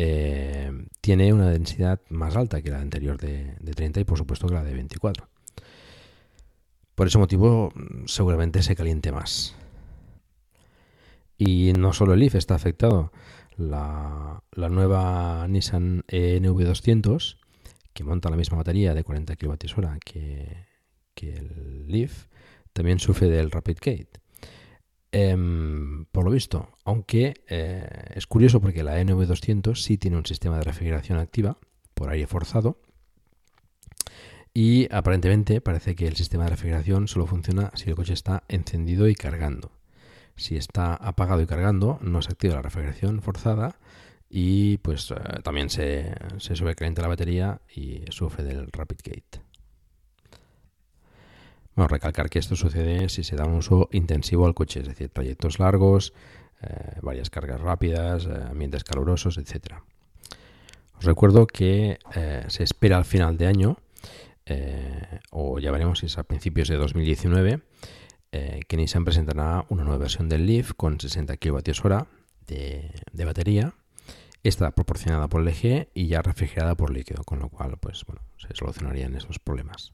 eh, 0.04 0.72
tiene 1.00 1.32
una 1.32 1.52
densidad 1.52 2.02
más 2.10 2.36
alta 2.36 2.64
que 2.64 2.72
la 2.72 2.80
anterior 2.80 3.18
de, 3.20 3.56
de 3.60 3.74
30 3.74 4.00
y 4.00 4.04
por 4.04 4.18
supuesto 4.18 4.48
que 4.48 4.56
la 4.56 4.64
de 4.64 4.74
24. 4.74 5.28
Por 6.96 7.08
ese 7.08 7.20
motivo 7.20 7.72
seguramente 8.06 8.64
se 8.64 8.76
caliente 8.76 9.12
más. 9.12 9.56
Y 11.38 11.74
no 11.74 11.94
solo 11.94 12.14
el 12.14 12.20
Leaf 12.20 12.36
está 12.36 12.56
afectado, 12.56 13.12
la, 13.58 14.42
nueva 14.56 15.48
Nissan 15.48 16.04
e 16.08 16.40
NV200, 16.42 17.38
que 17.94 18.04
monta 18.04 18.30
la 18.30 18.38
misma 18.38 18.58
batería 18.58 18.96
de 18.96 19.04
40 19.04 19.36
kWh 19.36 20.00
que, 20.04 20.66
que 21.14 21.34
el 21.34 21.88
Leaf, 21.88 22.26
también 22.74 23.00
sufre 23.00 23.30
del 23.30 23.52
Rapid 23.52 23.78
Gate. 23.78 24.20
Em, 25.13 26.06
por 26.06 26.24
lo 26.24 26.32
visto, 26.32 26.69
aunque 26.86 27.43
eh, 27.50 27.86
es 28.15 28.28
curioso 28.28 28.62
porque 28.62 28.82
la 28.84 29.02
NV200 29.02 29.76
sí 29.76 29.97
tiene 29.97 30.17
un 30.17 30.26
sistema 30.26 30.58
de 30.58 30.63
refrigeración 30.63 31.19
activa 31.19 31.58
por 31.93 32.10
aire 32.10 32.28
forzado 32.28 32.80
y 34.54 34.88
aparentemente 34.93 35.60
parece 35.60 35.95
que 35.95 36.08
el 36.08 36.15
sistema 36.15 36.45
de 36.45 36.52
refrigeración 36.52 37.10
solo 37.10 37.28
funciona 37.28 37.71
si 37.76 37.89
el 37.89 37.95
coche 37.95 38.13
está 38.13 38.43
encendido 38.47 39.10
y 39.10 39.15
cargando. 39.15 39.71
Si 40.38 40.56
está 40.56 40.95
apagado 40.95 41.41
y 41.41 41.45
cargando, 41.45 42.00
no 42.02 42.21
se 42.21 42.32
activa 42.32 42.56
la 42.56 42.62
refrigeración 42.62 43.21
forzada 43.21 43.80
y 44.30 44.78
pues 44.78 45.12
eh, 45.12 45.15
también 45.43 45.69
se, 45.69 46.15
se 46.38 46.56
sobrecalienta 46.56 47.02
la 47.02 47.10
batería 47.10 47.62
y 47.76 48.06
sufre 48.10 48.45
del 48.45 48.71
Rapid 48.71 49.00
Gate. 49.04 49.51
Bueno, 51.75 51.88
recalcar 51.88 52.29
que 52.29 52.39
esto 52.39 52.55
sucede 52.55 53.07
si 53.10 53.23
se 53.23 53.36
da 53.36 53.45
un 53.45 53.53
uso 53.53 53.88
intensivo 53.91 54.45
al 54.45 54.53
coche, 54.53 54.81
es 54.81 54.88
decir, 54.88 55.10
trayectos 55.10 55.60
largos, 55.60 56.13
eh, 56.62 56.99
varias 57.01 57.29
cargas 57.29 57.62
rápidas, 57.62 58.25
eh, 58.25 58.43
ambientes 58.49 58.84
calurosos, 58.84 59.38
etc. 59.38 59.75
Os 60.97 61.05
recuerdo 61.05 61.47
que 61.47 61.97
eh, 62.13 62.43
se 62.47 62.63
espera 62.63 62.97
al 62.97 63.05
final 63.05 63.38
de 63.38 63.47
año, 63.47 63.77
o 65.29 65.60
ya 65.60 65.71
veremos 65.71 65.99
si 65.99 66.07
es 66.07 66.17
a 66.17 66.23
principios 66.23 66.67
de 66.67 66.75
2019, 66.75 67.62
eh, 68.34 68.60
que 68.67 68.75
Nissan 68.75 69.05
presentará 69.05 69.65
una 69.69 69.84
nueva 69.84 69.99
versión 69.99 70.27
del 70.27 70.45
Leaf 70.45 70.73
con 70.75 70.99
60 70.99 71.38
kWh 71.38 72.05
de, 72.47 72.91
de 73.13 73.25
batería. 73.25 73.73
Esta 74.43 74.71
proporcionada 74.71 75.29
por 75.29 75.41
LG 75.41 75.88
y 75.93 76.07
ya 76.07 76.21
refrigerada 76.21 76.75
por 76.75 76.91
líquido, 76.91 77.23
con 77.23 77.39
lo 77.39 77.47
cual 77.47 77.77
pues, 77.77 78.03
bueno, 78.05 78.23
se 78.38 78.53
solucionarían 78.53 79.15
esos 79.15 79.39
problemas 79.39 79.93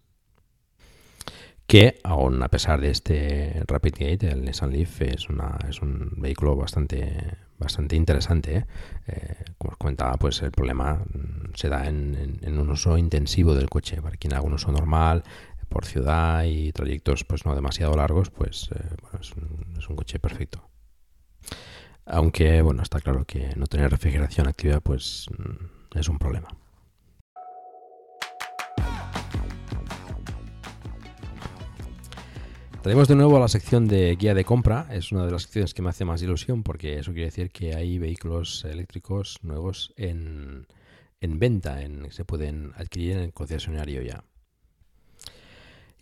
que 1.67 1.99
aún 2.03 2.41
a 2.41 2.47
pesar 2.47 2.79
de 2.79 2.89
este 2.89 3.61
Rapid 3.67 3.95
Gate, 3.99 4.31
el 4.31 4.45
Nissan 4.45 4.71
Leaf 4.71 5.01
es, 5.01 5.29
una, 5.29 5.57
es 5.67 5.81
un 5.81 6.13
vehículo 6.15 6.55
bastante, 6.55 7.37
bastante 7.59 7.97
interesante. 7.97 8.55
¿eh? 8.55 8.65
Eh, 9.07 9.43
como 9.57 9.73
os 9.73 9.77
comentaba, 9.77 10.13
pues 10.13 10.41
el 10.41 10.51
problema 10.51 10.95
mm, 10.95 11.53
se 11.55 11.67
da 11.67 11.85
en, 11.87 12.57
un 12.57 12.69
uso 12.69 12.97
intensivo 12.97 13.53
del 13.53 13.69
coche. 13.69 14.01
Para 14.01 14.15
quien 14.15 14.33
haga 14.33 14.43
un 14.43 14.53
uso 14.53 14.71
normal 14.71 15.23
por 15.67 15.85
ciudad 15.85 16.45
y 16.45 16.71
trayectos 16.71 17.25
pues 17.25 17.45
no 17.45 17.53
demasiado 17.53 17.97
largos, 17.97 18.29
pues 18.29 18.69
eh, 18.73 18.95
bueno, 19.01 19.19
es, 19.19 19.33
un, 19.33 19.77
es 19.77 19.89
un 19.89 19.97
coche 19.97 20.19
perfecto. 20.19 20.69
Aunque 22.05 22.61
bueno, 22.61 22.81
está 22.81 23.01
claro 23.01 23.25
que 23.25 23.53
no 23.57 23.67
tener 23.67 23.91
refrigeración 23.91 24.47
activa 24.47 24.79
pues 24.79 25.25
mm, 25.37 25.97
es 25.99 26.07
un 26.07 26.17
problema. 26.17 26.47
Traemos 32.87 33.09
de 33.09 33.15
nuevo 33.15 33.35
a 33.35 33.41
la 33.41 33.49
sección 33.49 33.89
de 33.89 34.15
guía 34.15 34.33
de 34.33 34.45
compra. 34.45 34.87
Es 34.89 35.11
una 35.11 35.25
de 35.25 35.31
las 35.33 35.41
secciones 35.41 35.73
que 35.73 35.81
me 35.81 35.89
hace 35.89 36.05
más 36.05 36.21
ilusión 36.21 36.63
porque 36.63 36.97
eso 36.97 37.11
quiere 37.11 37.25
decir 37.25 37.51
que 37.51 37.75
hay 37.75 37.99
vehículos 37.99 38.63
eléctricos 38.63 39.39
nuevos 39.41 39.91
en, 39.97 40.67
en 41.19 41.37
venta, 41.37 41.81
en, 41.81 42.09
se 42.13 42.23
pueden 42.23 42.71
adquirir 42.77 43.17
en 43.17 43.23
el 43.23 43.33
concesionario 43.33 44.03
ya. 44.03 44.23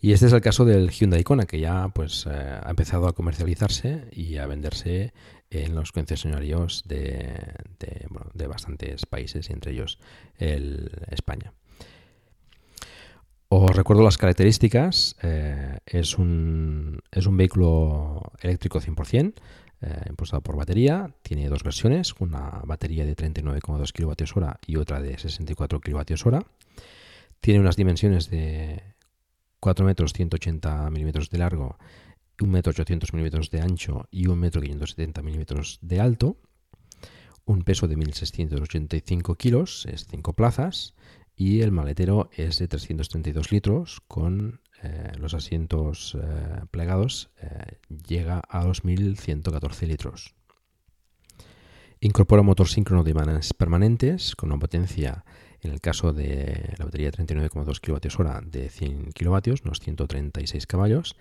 Y 0.00 0.12
este 0.12 0.26
es 0.26 0.32
el 0.32 0.40
caso 0.40 0.64
del 0.64 0.92
Hyundai 0.92 1.24
Kona, 1.24 1.46
que 1.46 1.58
ya 1.58 1.88
pues, 1.88 2.24
eh, 2.24 2.30
ha 2.30 2.70
empezado 2.70 3.08
a 3.08 3.14
comercializarse 3.14 4.04
y 4.12 4.36
a 4.36 4.46
venderse 4.46 5.12
en 5.50 5.74
los 5.74 5.90
concesionarios 5.90 6.84
de, 6.86 7.34
de, 7.80 8.06
de 8.32 8.46
bastantes 8.46 9.06
países, 9.06 9.50
entre 9.50 9.72
ellos 9.72 9.98
el, 10.38 10.92
España. 11.10 11.52
Os 13.48 13.76
recuerdo 13.76 14.02
las 14.02 14.18
características. 14.18 15.16
Eh, 15.22 15.78
es, 15.86 16.18
un, 16.18 16.98
es 17.12 17.26
un 17.26 17.36
vehículo 17.36 18.32
eléctrico 18.40 18.80
100%, 18.80 19.34
eh, 19.82 20.02
impulsado 20.08 20.42
por 20.42 20.56
batería. 20.56 21.14
Tiene 21.22 21.48
dos 21.48 21.62
versiones, 21.62 22.14
una 22.18 22.60
batería 22.64 23.06
de 23.06 23.14
39,2 23.14 23.92
kWh 23.92 24.58
y 24.66 24.76
otra 24.76 25.00
de 25.00 25.16
64 25.16 25.80
kWh. 25.80 26.38
Tiene 27.40 27.60
unas 27.60 27.76
dimensiones 27.76 28.30
de 28.30 28.82
4 29.60 29.86
metros 29.86 30.12
180 30.12 30.90
milímetros 30.90 31.30
de 31.30 31.38
largo, 31.38 31.78
1 32.40 32.50
metro 32.50 32.70
800 32.70 33.12
milímetros 33.12 33.50
de 33.50 33.60
ancho 33.60 34.08
y 34.10 34.26
1 34.26 34.34
metro 34.34 34.60
570 34.60 35.22
milímetros 35.22 35.78
de 35.82 36.00
alto. 36.00 36.36
Un 37.44 37.62
peso 37.62 37.86
de 37.86 37.96
1.685 37.96 39.36
kilos, 39.36 39.86
es 39.86 40.08
5 40.08 40.32
plazas 40.32 40.94
y 41.36 41.60
el 41.60 41.70
maletero 41.70 42.30
es 42.32 42.58
de 42.58 42.66
332 42.66 43.52
litros 43.52 44.00
con 44.08 44.60
eh, 44.82 45.12
los 45.18 45.34
asientos 45.34 46.16
eh, 46.20 46.64
plegados 46.70 47.30
eh, 47.40 47.78
llega 48.08 48.42
a 48.48 48.64
2.114 48.64 49.86
litros. 49.86 50.34
Incorpora 52.00 52.42
motor 52.42 52.68
síncrono 52.68 53.04
de 53.04 53.10
imanes 53.10 53.52
permanentes 53.54 54.34
con 54.34 54.50
una 54.50 54.58
potencia, 54.58 55.24
en 55.60 55.72
el 55.72 55.80
caso 55.80 56.12
de 56.12 56.74
la 56.78 56.84
batería 56.84 57.10
de 57.10 57.24
39,2 57.24 57.80
kWh 57.80 58.50
de 58.50 58.68
100 58.68 59.12
kW, 59.12 59.54
unos 59.64 59.80
136 59.80 60.66
caballos, 60.66 61.16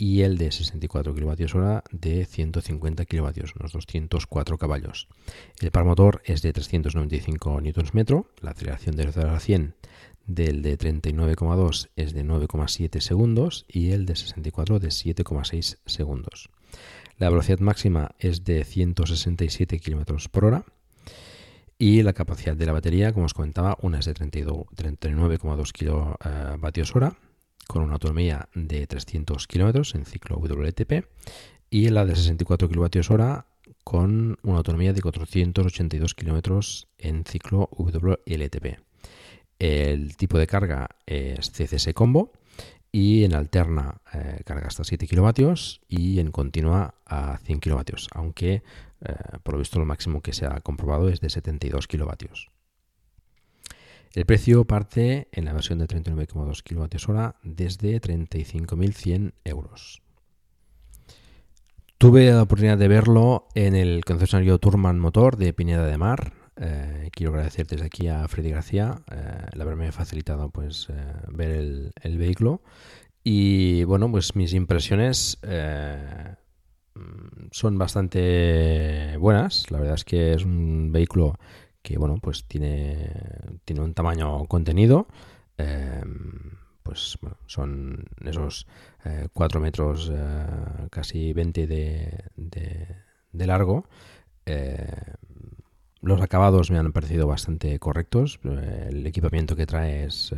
y 0.00 0.22
el 0.22 0.38
de 0.38 0.50
64 0.50 1.14
kWh 1.14 1.82
de 1.92 2.24
150 2.24 3.04
kW, 3.04 3.44
unos 3.60 3.72
204 3.72 4.56
caballos. 4.56 5.08
El 5.60 5.70
par 5.70 5.84
motor 5.84 6.22
es 6.24 6.40
de 6.40 6.54
395 6.54 7.60
Nm, 7.60 8.24
la 8.40 8.52
aceleración 8.52 8.96
de 8.96 9.12
0 9.12 9.30
a 9.30 9.38
100 9.38 9.74
del 10.26 10.62
de 10.62 10.78
39,2 10.78 11.90
es 11.96 12.14
de 12.14 12.24
9,7 12.24 13.00
segundos 13.00 13.66
y 13.68 13.90
el 13.90 14.06
de 14.06 14.16
64 14.16 14.78
de 14.78 14.88
7,6 14.88 15.76
segundos. 15.84 16.48
La 17.18 17.28
velocidad 17.28 17.58
máxima 17.58 18.12
es 18.18 18.42
de 18.44 18.64
167 18.64 19.80
km 19.80 20.30
por 20.30 20.46
hora 20.46 20.64
y 21.76 22.02
la 22.02 22.14
capacidad 22.14 22.56
de 22.56 22.64
la 22.64 22.72
batería, 22.72 23.12
como 23.12 23.26
os 23.26 23.34
comentaba, 23.34 23.76
una 23.82 23.98
es 23.98 24.06
de 24.06 24.14
39,2 24.14 25.72
kWh 26.58 27.29
con 27.70 27.84
una 27.84 27.92
autonomía 27.92 28.48
de 28.52 28.84
300 28.84 29.46
km 29.46 29.94
en 29.94 30.04
ciclo 30.04 30.38
WLTP 30.38 31.06
y 31.70 31.88
la 31.90 32.04
de 32.04 32.16
64 32.16 32.68
kWh 32.68 33.44
con 33.84 34.36
una 34.42 34.56
autonomía 34.56 34.92
de 34.92 35.00
482 35.00 36.14
km 36.16 36.88
en 36.98 37.24
ciclo 37.24 37.68
WLTP. 37.70 38.80
El 39.60 40.16
tipo 40.16 40.36
de 40.36 40.48
carga 40.48 40.88
es 41.06 41.52
CCS 41.52 41.94
Combo 41.94 42.32
y 42.90 43.22
en 43.22 43.34
alterna 43.34 44.00
eh, 44.14 44.40
carga 44.44 44.66
hasta 44.66 44.82
7 44.82 45.06
kW 45.06 45.52
y 45.86 46.18
en 46.18 46.32
continua 46.32 46.96
a 47.06 47.38
100 47.38 47.60
kW, 47.60 47.78
aunque 48.10 48.64
eh, 49.00 49.14
por 49.44 49.54
lo 49.54 49.60
visto 49.60 49.78
lo 49.78 49.86
máximo 49.86 50.22
que 50.22 50.32
se 50.32 50.44
ha 50.44 50.60
comprobado 50.60 51.08
es 51.08 51.20
de 51.20 51.30
72 51.30 51.86
kW. 51.86 52.10
El 54.12 54.26
precio 54.26 54.64
parte 54.64 55.28
en 55.30 55.44
la 55.44 55.52
versión 55.52 55.78
de 55.78 55.86
39,2 55.86 56.62
kWh 56.64 57.38
desde 57.44 58.00
35.100 58.00 59.34
euros. 59.44 60.02
Tuve 61.96 62.32
la 62.32 62.42
oportunidad 62.42 62.78
de 62.78 62.88
verlo 62.88 63.46
en 63.54 63.76
el 63.76 64.04
concesionario 64.04 64.58
Turman 64.58 64.98
Motor 64.98 65.36
de 65.36 65.52
Pineda 65.52 65.86
de 65.86 65.98
Mar. 65.98 66.32
Eh, 66.56 67.10
quiero 67.12 67.30
agradecer 67.30 67.66
desde 67.68 67.86
aquí 67.86 68.08
a 68.08 68.26
Freddy 68.26 68.50
García 68.50 69.02
eh, 69.12 69.46
el 69.52 69.60
haberme 69.60 69.92
facilitado 69.92 70.50
pues, 70.50 70.88
eh, 70.90 70.94
ver 71.28 71.50
el, 71.50 72.18
vehículo. 72.18 72.62
Y 73.22 73.84
bueno, 73.84 74.10
pues 74.10 74.34
mis 74.34 74.54
impresiones 74.54 75.38
eh, 75.42 76.34
son 77.52 77.78
bastante 77.78 79.16
buenas. 79.18 79.70
La 79.70 79.78
verdad 79.78 79.94
es 79.94 80.04
que 80.04 80.32
es 80.32 80.44
un 80.44 80.90
vehículo 80.90 81.38
que 81.82 81.98
bueno, 81.98 82.18
pues 82.20 82.44
tiene, 82.44 83.12
tiene 83.64 83.82
un 83.82 83.94
tamaño 83.94 84.46
contenido. 84.46 85.06
Eh, 85.58 86.02
pues 86.82 87.18
bueno, 87.20 87.36
son 87.46 88.04
esos 88.24 88.66
eh, 89.04 89.28
4 89.32 89.60
metros, 89.60 90.10
eh, 90.12 90.46
casi 90.90 91.32
20 91.32 91.66
de, 91.66 93.46
largo. 93.46 93.86
Eh, 94.46 94.86
los 96.02 96.20
acabados 96.22 96.70
me 96.70 96.78
han 96.78 96.92
parecido 96.92 97.26
bastante 97.26 97.78
correctos. 97.78 98.40
Eh, 98.44 98.88
el 98.90 99.06
equipamiento 99.06 99.54
que 99.54 99.66
trae 99.66 100.04
es 100.04 100.34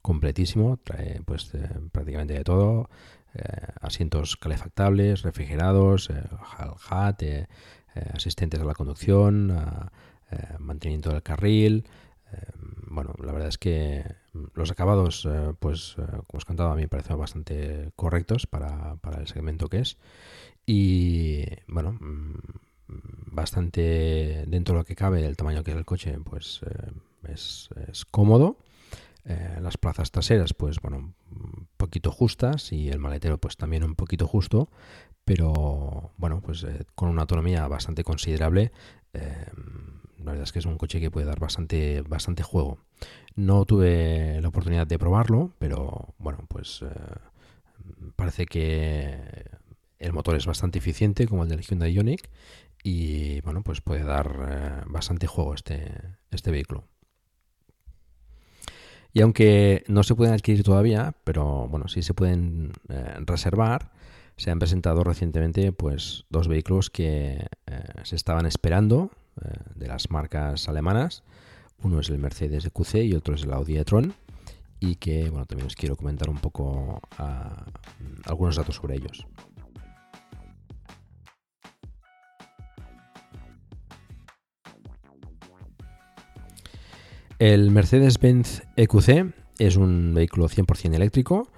completísimo, 0.00 0.78
trae 0.84 1.20
pues 1.24 1.52
eh, 1.54 1.68
prácticamente 1.90 2.34
de 2.34 2.44
todo, 2.44 2.88
eh, 3.34 3.42
asientos 3.80 4.36
calefactables, 4.36 5.22
refrigerados, 5.22 6.08
HAT, 6.88 7.22
asistentes 8.14 8.60
a 8.60 8.64
la 8.64 8.74
conducción, 8.74 9.90
mantenimiento 10.58 11.10
del 11.10 11.22
carril. 11.22 11.86
bueno, 12.88 13.14
la 13.22 13.32
verdad 13.32 13.48
es 13.48 13.58
que 13.58 14.04
los 14.54 14.70
acabados, 14.70 15.28
pues 15.60 15.94
como 15.96 16.38
os 16.38 16.42
he 16.42 16.46
contado, 16.46 16.70
a 16.70 16.74
mí 16.74 16.82
me 16.82 16.88
parecen 16.88 17.18
bastante 17.18 17.92
correctos 17.96 18.46
para, 18.46 18.96
para 18.96 19.20
el 19.20 19.26
segmento 19.26 19.68
que 19.68 19.80
es. 19.80 19.98
Y 20.66 21.44
bueno, 21.68 21.92
mm, 21.92 22.34
bastante 23.30 24.44
dentro 24.48 24.74
de 24.74 24.80
lo 24.80 24.84
que 24.84 24.96
cabe 24.96 25.22
del 25.22 25.36
tamaño 25.36 25.62
que 25.62 25.70
es 25.70 25.76
el 25.76 25.84
coche, 25.84 26.18
pues 26.24 26.60
eh, 26.66 27.32
es, 27.32 27.68
cómodo. 28.10 28.58
Eh, 29.24 29.58
las 29.60 29.76
plazas 29.76 30.12
traseras, 30.12 30.54
pues 30.54 30.80
bueno, 30.80 31.14
un 31.32 31.68
poquito 31.76 32.10
justas 32.12 32.72
y 32.72 32.88
el 32.88 32.98
maletero, 32.98 33.38
pues 33.38 33.56
también 33.56 33.82
un 33.82 33.96
poquito 33.96 34.26
justo, 34.26 34.68
pero 35.24 36.12
bueno, 36.16 36.40
pues 36.40 36.62
eh, 36.62 36.84
con 36.94 37.08
una 37.08 37.22
autonomía 37.22 37.66
bastante 37.68 38.04
considerable. 38.04 38.72
La 40.26 40.32
verdad 40.32 40.44
es 40.44 40.52
que 40.52 40.58
es 40.58 40.66
un 40.66 40.76
coche 40.76 41.00
que 41.00 41.10
puede 41.10 41.26
dar 41.26 41.40
bastante, 41.40 42.02
bastante 42.02 42.42
juego. 42.42 42.78
No 43.34 43.64
tuve 43.64 44.40
la 44.42 44.48
oportunidad 44.48 44.86
de 44.86 44.98
probarlo, 44.98 45.52
pero 45.58 46.14
bueno, 46.18 46.44
pues 46.48 46.84
parece 48.16 48.46
que 48.46 49.20
el 49.98 50.12
motor 50.12 50.36
es 50.36 50.46
bastante 50.46 50.78
eficiente 50.78 51.26
como 51.26 51.44
el 51.44 51.48
del 51.48 51.60
Hyundai 51.60 51.92
Ioniq 51.92 52.28
y 52.82 53.40
bueno, 53.40 53.62
pues 53.62 53.80
puede 53.80 54.04
dar 54.04 54.46
eh, 54.48 54.84
bastante 54.86 55.26
juego 55.26 55.54
este, 55.54 55.90
este 56.30 56.50
vehículo. 56.50 56.84
Y 59.12 59.22
aunque 59.22 59.82
no 59.88 60.02
se 60.02 60.14
pueden 60.14 60.34
adquirir 60.34 60.62
todavía, 60.62 61.14
pero 61.24 61.68
bueno, 61.68 61.88
sí 61.88 62.02
se 62.02 62.14
pueden 62.14 62.72
eh, 62.88 63.14
reservar, 63.20 63.92
se 64.36 64.50
han 64.50 64.58
presentado 64.58 65.02
recientemente 65.04 65.72
pues 65.72 66.26
dos 66.28 66.48
vehículos 66.48 66.90
que 66.90 67.46
eh, 67.66 67.84
se 68.02 68.14
estaban 68.14 68.44
esperando 68.44 69.10
de 69.74 69.86
las 69.86 70.10
marcas 70.10 70.68
alemanas. 70.68 71.22
Uno 71.82 72.00
es 72.00 72.08
el 72.08 72.18
Mercedes 72.18 72.64
EQC 72.64 72.94
y 73.04 73.14
otro 73.14 73.34
es 73.34 73.42
el 73.42 73.52
Audi 73.52 73.76
e-tron 73.76 74.14
y 74.80 74.96
que 74.96 75.30
bueno, 75.30 75.46
también 75.46 75.66
os 75.66 75.76
quiero 75.76 75.96
comentar 75.96 76.28
un 76.28 76.38
poco 76.38 77.00
ah, 77.18 77.66
algunos 78.24 78.56
datos 78.56 78.76
sobre 78.76 78.96
ellos. 78.96 79.26
El 87.38 87.70
Mercedes-Benz 87.70 88.62
EQC 88.76 89.34
es 89.58 89.76
un 89.76 90.14
vehículo 90.14 90.48
100% 90.48 90.94
eléctrico 90.94 91.50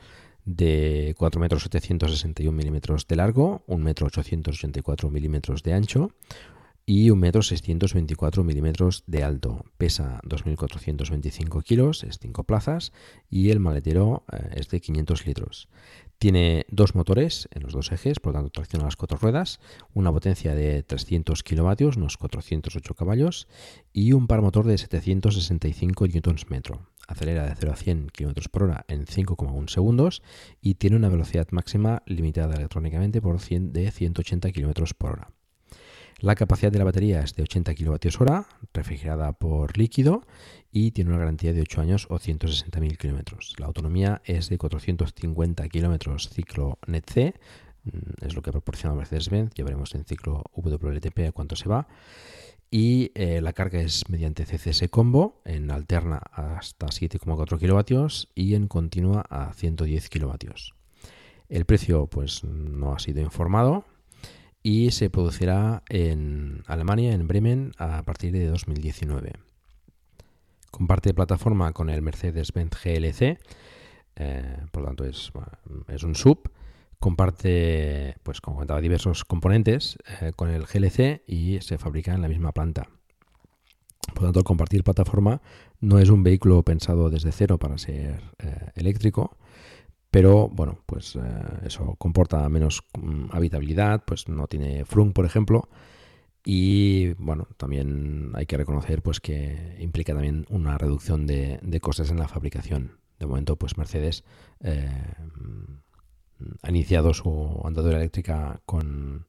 de 0.44 1.14
4 1.16 1.40
metros 1.40 1.62
761 1.62 2.56
milímetros 2.56 3.06
de 3.06 3.14
largo, 3.14 3.62
1 3.68 3.84
metro 3.84 4.06
884 4.06 5.10
milímetros 5.10 5.62
de 5.62 5.74
ancho 5.74 6.10
y 6.88 7.10
1 7.10 7.20
metro 7.20 7.42
624 7.42 8.42
milímetros 8.44 9.04
de 9.06 9.22
alto. 9.22 9.66
Pesa 9.76 10.22
2.425 10.24 11.62
kilos, 11.62 12.02
es 12.02 12.18
5 12.18 12.44
plazas 12.44 12.94
y 13.28 13.50
el 13.50 13.60
maletero 13.60 14.24
eh, 14.32 14.54
es 14.56 14.70
de 14.70 14.80
500 14.80 15.26
litros. 15.26 15.68
Tiene 16.16 16.64
dos 16.70 16.94
motores 16.94 17.46
en 17.52 17.64
los 17.64 17.74
dos 17.74 17.92
ejes, 17.92 18.20
por 18.20 18.32
lo 18.32 18.38
tanto 18.38 18.52
tracciona 18.52 18.86
las 18.86 18.96
cuatro 18.96 19.18
ruedas, 19.18 19.60
una 19.92 20.10
potencia 20.10 20.54
de 20.54 20.82
300 20.82 21.42
kilovatios, 21.42 21.98
unos 21.98 22.16
408 22.16 22.94
caballos, 22.94 23.48
y 23.92 24.14
un 24.14 24.26
par 24.26 24.40
motor 24.40 24.64
de 24.66 24.78
765 24.78 26.06
Nm. 26.06 26.62
Acelera 27.06 27.46
de 27.46 27.54
0 27.54 27.70
a 27.70 27.76
100 27.76 28.08
km 28.16 28.48
por 28.48 28.62
hora 28.62 28.86
en 28.88 29.04
5,1 29.04 29.68
segundos 29.68 30.22
y 30.62 30.76
tiene 30.76 30.96
una 30.96 31.10
velocidad 31.10 31.48
máxima 31.50 32.02
limitada 32.06 32.54
electrónicamente 32.54 33.20
por 33.20 33.40
100 33.40 33.74
de 33.74 33.90
180 33.90 34.52
km 34.52 34.94
por 34.94 35.10
hora. 35.10 35.37
La 36.20 36.34
capacidad 36.34 36.72
de 36.72 36.80
la 36.80 36.84
batería 36.84 37.20
es 37.20 37.36
de 37.36 37.44
80 37.44 37.76
kWh, 37.76 38.44
refrigerada 38.74 39.32
por 39.34 39.78
líquido 39.78 40.26
y 40.72 40.90
tiene 40.90 41.10
una 41.10 41.20
garantía 41.20 41.52
de 41.52 41.60
8 41.60 41.80
años 41.80 42.06
o 42.10 42.18
160.000 42.18 42.96
km. 42.96 43.36
La 43.58 43.66
autonomía 43.66 44.20
es 44.24 44.48
de 44.48 44.58
450 44.58 45.68
km 45.68 46.18
ciclo 46.28 46.78
NET-C, 46.88 47.34
mm, 47.84 48.26
es 48.26 48.34
lo 48.34 48.42
que 48.42 48.50
proporciona 48.50 48.96
Mercedes-Benz, 48.96 49.52
ya 49.54 49.62
veremos 49.62 49.94
en 49.94 50.04
ciclo 50.04 50.42
WLTP 50.56 51.28
a 51.28 51.32
cuánto 51.32 51.54
se 51.54 51.68
va. 51.68 51.86
Y 52.68 53.12
eh, 53.14 53.40
la 53.40 53.52
carga 53.52 53.80
es 53.80 54.08
mediante 54.08 54.44
CCS 54.44 54.88
combo, 54.90 55.40
en 55.44 55.70
alterna 55.70 56.20
hasta 56.32 56.88
7,4 56.88 57.60
kW 57.60 58.28
y 58.34 58.54
en 58.54 58.66
continua 58.66 59.24
a 59.30 59.52
110 59.52 60.10
kW. 60.10 60.34
El 61.48 61.64
precio 61.64 62.08
pues 62.08 62.42
no 62.42 62.92
ha 62.92 62.98
sido 62.98 63.22
informado, 63.22 63.84
y 64.62 64.90
se 64.90 65.10
producirá 65.10 65.82
en 65.88 66.62
Alemania, 66.66 67.12
en 67.12 67.26
Bremen, 67.26 67.72
a 67.78 68.02
partir 68.02 68.32
de 68.32 68.46
2019. 68.46 69.32
Comparte 70.70 71.14
plataforma 71.14 71.72
con 71.72 71.90
el 71.90 72.02
Mercedes-Benz 72.02 72.72
GLC, 72.82 73.38
eh, 74.16 74.56
por 74.70 74.82
lo 74.82 74.88
tanto 74.88 75.04
es, 75.04 75.32
es, 75.88 76.02
un 76.02 76.14
sub. 76.14 76.50
Comparte, 76.98 78.16
pues 78.24 78.40
como 78.40 78.56
comentaba, 78.56 78.80
diversos 78.80 79.24
componentes 79.24 79.98
eh, 80.20 80.32
con 80.34 80.50
el 80.50 80.64
GLC 80.64 81.22
y 81.26 81.60
se 81.60 81.78
fabrica 81.78 82.12
en 82.12 82.22
la 82.22 82.28
misma 82.28 82.52
planta. 82.52 82.88
Por 84.14 84.22
lo 84.22 84.28
tanto, 84.28 84.40
el 84.40 84.44
compartir 84.44 84.82
plataforma 84.82 85.40
no 85.80 85.98
es 85.98 86.10
un 86.10 86.22
vehículo 86.22 86.62
pensado 86.64 87.08
desde 87.10 87.30
cero 87.30 87.58
para 87.58 87.78
ser 87.78 88.20
eh, 88.38 88.70
eléctrico, 88.74 89.36
pero 90.10 90.48
bueno, 90.48 90.78
pues 90.86 91.16
eh, 91.16 91.20
eso 91.64 91.94
comporta 91.98 92.48
menos 92.48 92.82
mm, 92.98 93.26
habitabilidad, 93.30 94.02
pues 94.06 94.28
no 94.28 94.46
tiene 94.46 94.84
frunk, 94.84 95.12
por 95.12 95.26
ejemplo, 95.26 95.68
y 96.44 97.12
bueno, 97.14 97.46
también 97.56 98.32
hay 98.34 98.46
que 98.46 98.56
reconocer 98.56 99.02
pues 99.02 99.20
que 99.20 99.76
implica 99.80 100.14
también 100.14 100.46
una 100.48 100.78
reducción 100.78 101.26
de, 101.26 101.78
costes 101.82 102.10
en 102.10 102.18
la 102.18 102.28
fabricación. 102.28 102.98
De 103.18 103.26
momento, 103.26 103.56
pues 103.56 103.76
Mercedes 103.76 104.24
eh, 104.60 104.88
ha 106.62 106.70
iniciado 106.70 107.12
su 107.12 107.60
andadura 107.64 107.98
eléctrica 107.98 108.62
con, 108.64 109.26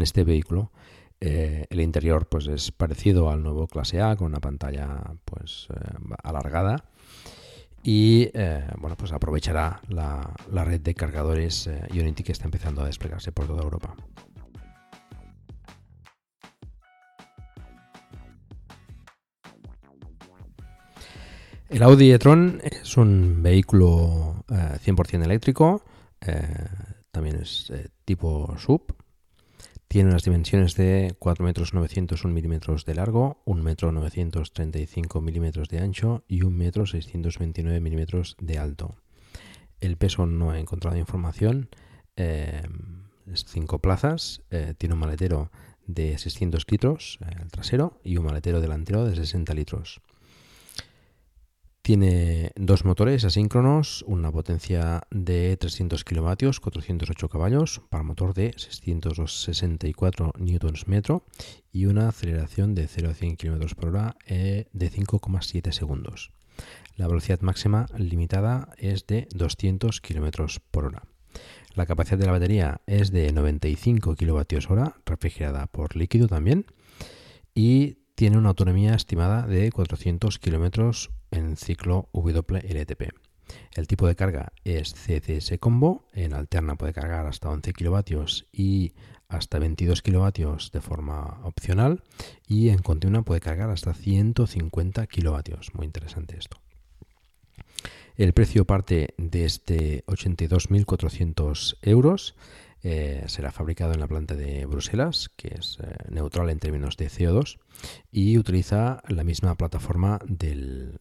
este 0.00 0.24
vehículo. 0.24 0.72
Eh, 1.20 1.66
el 1.70 1.80
interior 1.80 2.28
pues 2.28 2.46
es 2.48 2.72
parecido 2.72 3.30
al 3.30 3.42
nuevo 3.42 3.66
clase 3.68 4.00
A 4.00 4.16
con 4.16 4.28
una 4.28 4.40
pantalla 4.40 5.14
pues 5.24 5.68
alargada 6.22 6.84
y 7.88 8.28
eh, 8.34 8.68
bueno, 8.76 8.96
pues 8.98 9.12
aprovechará 9.12 9.80
la, 9.88 10.34
red 10.52 10.78
de 10.82 10.94
cargadores 10.94 11.68
eh, 11.68 11.80
Unity 11.90 12.22
que 12.22 12.32
está 12.32 12.44
empezando 12.44 12.82
a 12.82 12.84
desplegarse 12.84 13.32
por 13.32 13.46
toda 13.46 13.62
Europa. 13.62 13.94
El 21.70 21.82
Audi 21.82 22.12
e-tron 22.12 22.60
es 22.62 22.98
un 22.98 23.42
vehículo 23.42 24.44
100% 24.48 25.22
eh, 25.22 25.24
eléctrico, 25.24 25.82
también 27.10 27.36
es 27.36 27.72
tipo 28.04 28.54
sub, 28.58 28.97
tiene 29.88 30.10
unas 30.10 30.22
dimensiones 30.22 30.76
de 30.76 31.16
4 31.18 31.44
metros 31.44 31.72
901 31.72 32.34
milímetros 32.34 32.84
de 32.84 32.94
largo, 32.94 33.40
1 33.46 33.62
metro 33.62 33.90
935 33.90 35.22
milímetros 35.22 35.70
de 35.70 35.78
ancho 35.78 36.24
y 36.28 36.42
1 36.42 36.56
metro 36.56 36.86
629 36.86 37.80
milímetros 37.80 38.36
de 38.38 38.58
alto. 38.58 38.96
El 39.80 39.96
peso 39.96 40.26
no 40.26 40.54
he 40.54 40.60
encontrado 40.60 40.98
información. 40.98 41.70
Eh, 42.16 42.62
es 43.32 43.46
5 43.46 43.78
plazas. 43.78 44.42
Eh, 44.50 44.74
tiene 44.76 44.94
un 44.94 45.00
maletero 45.00 45.50
de 45.86 46.18
600 46.18 46.66
litros, 46.70 47.18
eh, 47.22 47.36
el 47.40 47.50
trasero, 47.50 47.98
y 48.04 48.18
un 48.18 48.26
maletero 48.26 48.60
delantero 48.60 49.06
de 49.06 49.16
60 49.16 49.54
litros. 49.54 50.02
Tiene 51.88 52.52
dos 52.54 52.84
motores 52.84 53.24
asíncronos, 53.24 54.04
una 54.06 54.30
potencia 54.30 55.04
de 55.10 55.56
300 55.56 56.04
kilovatios, 56.04 56.60
408 56.60 57.30
caballos, 57.30 57.80
para 57.88 58.02
motor 58.02 58.34
de 58.34 58.52
664 58.58 60.34
Nm 60.38 61.22
y 61.72 61.86
una 61.86 62.10
aceleración 62.10 62.74
de 62.74 62.88
0 62.88 63.08
a 63.08 63.14
100 63.14 63.36
km 63.36 63.74
por 63.74 63.88
hora 63.88 64.16
eh, 64.26 64.66
de 64.74 64.90
5,7 64.90 65.72
segundos. 65.72 66.30
La 66.96 67.08
velocidad 67.08 67.40
máxima 67.40 67.86
limitada 67.96 68.68
es 68.76 69.06
de 69.06 69.26
200 69.34 70.02
km 70.02 70.60
por 70.70 70.84
hora. 70.84 71.04
La 71.74 71.86
capacidad 71.86 72.18
de 72.18 72.26
la 72.26 72.32
batería 72.32 72.82
es 72.86 73.12
de 73.12 73.32
95 73.32 74.14
kWh, 74.14 74.92
refrigerada 75.06 75.66
por 75.68 75.96
líquido 75.96 76.28
también, 76.28 76.66
y 77.54 77.96
tiene 78.14 78.36
una 78.36 78.50
autonomía 78.50 78.94
estimada 78.94 79.46
de 79.46 79.72
400 79.72 80.38
km 80.38 81.08
en 81.30 81.56
ciclo 81.56 82.08
WLTP. 82.12 83.12
El 83.74 83.86
tipo 83.86 84.06
de 84.06 84.16
carga 84.16 84.52
es 84.64 84.94
CCS 84.94 85.58
Combo, 85.58 86.04
en 86.12 86.34
alterna 86.34 86.76
puede 86.76 86.92
cargar 86.92 87.26
hasta 87.26 87.48
11 87.50 87.72
kW 87.72 87.98
y 88.52 88.92
hasta 89.28 89.58
22 89.58 90.02
kW 90.02 90.28
de 90.72 90.80
forma 90.80 91.40
opcional 91.44 92.02
y 92.46 92.70
en 92.70 92.78
continua 92.78 93.22
puede 93.22 93.40
cargar 93.40 93.70
hasta 93.70 93.94
150 93.94 95.06
kW. 95.06 95.38
Muy 95.74 95.86
interesante 95.86 96.36
esto. 96.38 96.58
El 98.16 98.32
precio 98.32 98.64
parte 98.64 99.14
desde 99.16 100.04
82.400 100.06 101.78
euros. 101.82 102.34
Eh, 102.82 103.24
será 103.26 103.50
fabricado 103.50 103.92
en 103.92 104.00
la 104.00 104.06
planta 104.06 104.34
de 104.34 104.64
Bruselas, 104.66 105.30
que 105.36 105.54
es 105.58 105.78
eh, 105.82 105.96
neutral 106.10 106.48
en 106.48 106.60
términos 106.60 106.96
de 106.96 107.08
CO2, 107.08 107.58
y 108.12 108.38
utiliza 108.38 109.02
la 109.08 109.24
misma 109.24 109.56
plataforma 109.56 110.20
del, 110.26 111.00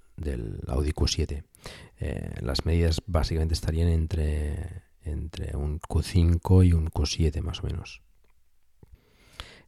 Audi 0.67 0.91
Q7. 0.91 1.43
Eh, 1.99 2.31
las 2.41 2.65
medidas 2.65 3.01
básicamente 3.05 3.53
estarían 3.53 3.89
entre, 3.89 4.83
entre 5.03 5.55
un 5.55 5.79
Q5 5.79 6.65
y 6.65 6.73
un 6.73 6.89
Q7 6.89 7.41
más 7.41 7.63
o 7.63 7.67
menos. 7.67 8.01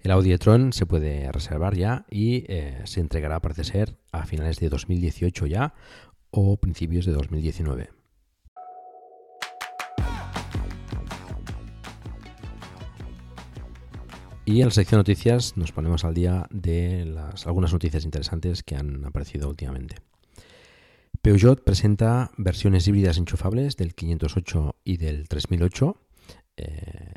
El 0.02 0.12
Audi 0.12 0.32
e-tron 0.32 0.72
se 0.72 0.86
puede 0.86 1.30
reservar 1.32 1.76
ya 1.76 2.06
y 2.10 2.46
se 2.86 3.02
entregará, 3.02 3.42
parece 3.42 3.66
ser, 3.66 3.98
a 4.14 4.26
finales 4.26 4.58
de 4.60 4.70
2018 4.70 5.46
ya 5.46 5.74
o 6.32 6.56
principios 6.56 7.06
de 7.06 7.12
2019. 7.12 7.90
Y 14.50 14.62
en 14.62 14.66
la 14.66 14.72
sección 14.72 14.98
noticias 14.98 15.58
nos 15.58 15.72
ponemos 15.72 16.04
al 16.04 16.16
día 16.16 16.48
de 16.50 17.06
las, 17.06 17.46
algunas 17.46 17.72
noticias 17.72 18.04
interesantes 18.04 18.64
que 18.64 18.76
han 18.76 19.06
aparecido 19.06 19.48
últimamente. 19.48 19.98
Peugeot 21.22 21.62
presenta 21.64 22.32
versiones 22.38 22.88
híbridas 22.88 23.18
enchufables 23.18 23.76
del 23.76 23.94
508 23.94 24.76
y 24.86 24.98
del 24.98 25.28
3008. 25.28 25.98
Eh, 26.56 27.14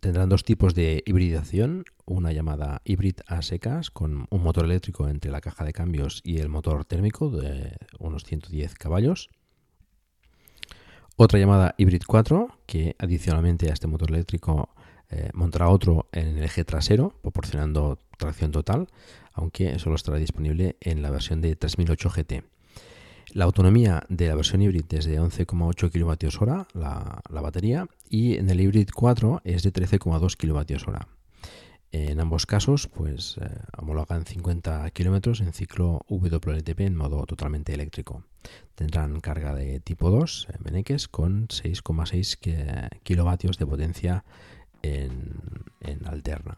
tendrán 0.00 0.28
dos 0.28 0.42
tipos 0.42 0.74
de 0.74 1.02
hibridación, 1.06 1.84
una 2.06 2.32
llamada 2.32 2.82
híbrida 2.84 3.22
a 3.28 3.42
secas 3.42 3.90
con 3.92 4.26
un 4.30 4.42
motor 4.42 4.64
eléctrico 4.64 5.08
entre 5.08 5.30
la 5.30 5.40
caja 5.40 5.64
de 5.64 5.72
cambios 5.72 6.22
y 6.24 6.38
el 6.38 6.48
motor 6.48 6.84
térmico 6.84 7.30
de 7.30 7.76
unos 8.00 8.24
110 8.24 8.74
caballos. 8.74 9.30
Otra 11.16 11.38
llamada 11.38 11.76
Hybrid 11.78 12.02
4 12.06 12.48
que 12.66 12.96
adicionalmente 12.98 13.70
a 13.70 13.74
este 13.74 13.86
motor 13.86 14.10
eléctrico 14.10 14.74
eh, 15.10 15.30
montará 15.34 15.68
otro 15.68 16.08
en 16.10 16.38
el 16.38 16.42
eje 16.42 16.64
trasero, 16.64 17.14
proporcionando 17.22 18.00
tracción 18.18 18.50
total, 18.50 18.88
aunque 19.32 19.78
solo 19.78 19.94
estará 19.94 20.18
disponible 20.18 20.76
en 20.80 21.02
la 21.02 21.10
versión 21.10 21.40
de 21.40 21.54
3008 21.54 22.10
GT. 22.10 22.53
La 23.34 23.46
autonomía 23.46 24.04
de 24.08 24.28
la 24.28 24.36
versión 24.36 24.62
híbrida 24.62 24.96
es 24.96 25.06
de 25.06 25.20
11,8 25.20 25.90
kWh 25.90 26.78
la, 26.80 27.20
la 27.28 27.40
batería 27.40 27.88
y 28.08 28.36
en 28.36 28.48
el 28.48 28.60
Hybrid 28.60 28.90
4 28.94 29.40
es 29.42 29.64
de 29.64 29.72
13,2 29.72 30.36
kWh. 30.36 30.98
En 31.90 32.20
ambos 32.20 32.46
casos, 32.46 32.86
pues 32.86 33.36
eh, 33.40 33.48
homologan 33.76 34.24
50 34.24 34.88
km 34.92 35.40
en 35.40 35.52
ciclo 35.52 36.06
WLTP 36.08 36.82
en 36.82 36.94
modo 36.94 37.26
totalmente 37.26 37.74
eléctrico. 37.74 38.22
Tendrán 38.76 39.18
carga 39.18 39.52
de 39.52 39.80
tipo 39.80 40.10
2 40.10 40.48
en 40.54 40.62
Meneques 40.62 41.08
con 41.08 41.48
6,6 41.48 43.00
kilovatios 43.02 43.58
de 43.58 43.66
potencia 43.66 44.24
en, 44.82 45.40
alterna. 46.06 46.56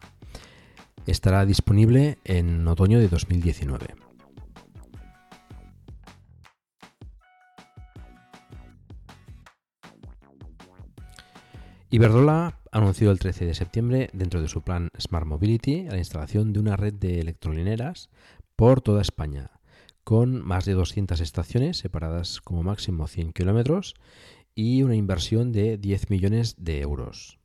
Estará 1.07 1.43
disponible 1.47 2.19
en 2.23 2.67
otoño 2.67 2.99
de 2.99 3.07
2019. 3.07 4.06
Iberdrola 11.97 12.59
anunció 12.71 13.09
el 13.09 13.17
13 13.17 13.47
de 13.47 13.55
septiembre, 13.55 14.11
dentro 14.13 14.39
de 14.39 14.47
su 14.47 14.61
plan 14.61 14.89
Smart 14.99 15.25
Mobility, 15.25 15.85
la 15.85 15.97
instalación 15.97 16.53
de 16.53 16.59
una 16.59 16.75
red 16.75 16.93
de 16.93 17.19
electrolineras 17.19 18.11
por 18.55 18.81
toda 18.81 19.01
España, 19.01 19.49
con 20.03 20.45
más 20.45 20.65
de 20.65 20.73
200 20.73 21.19
estaciones 21.21 21.77
separadas 21.77 22.39
como 22.39 22.61
máximo 22.61 23.07
100 23.07 23.33
kilómetros 23.33 23.95
y 24.53 24.83
una 24.83 24.95
inversión 24.95 25.51
de 25.51 25.79
10 25.79 26.11
millones 26.11 26.53
de 26.59 26.81
euros. 26.81 27.36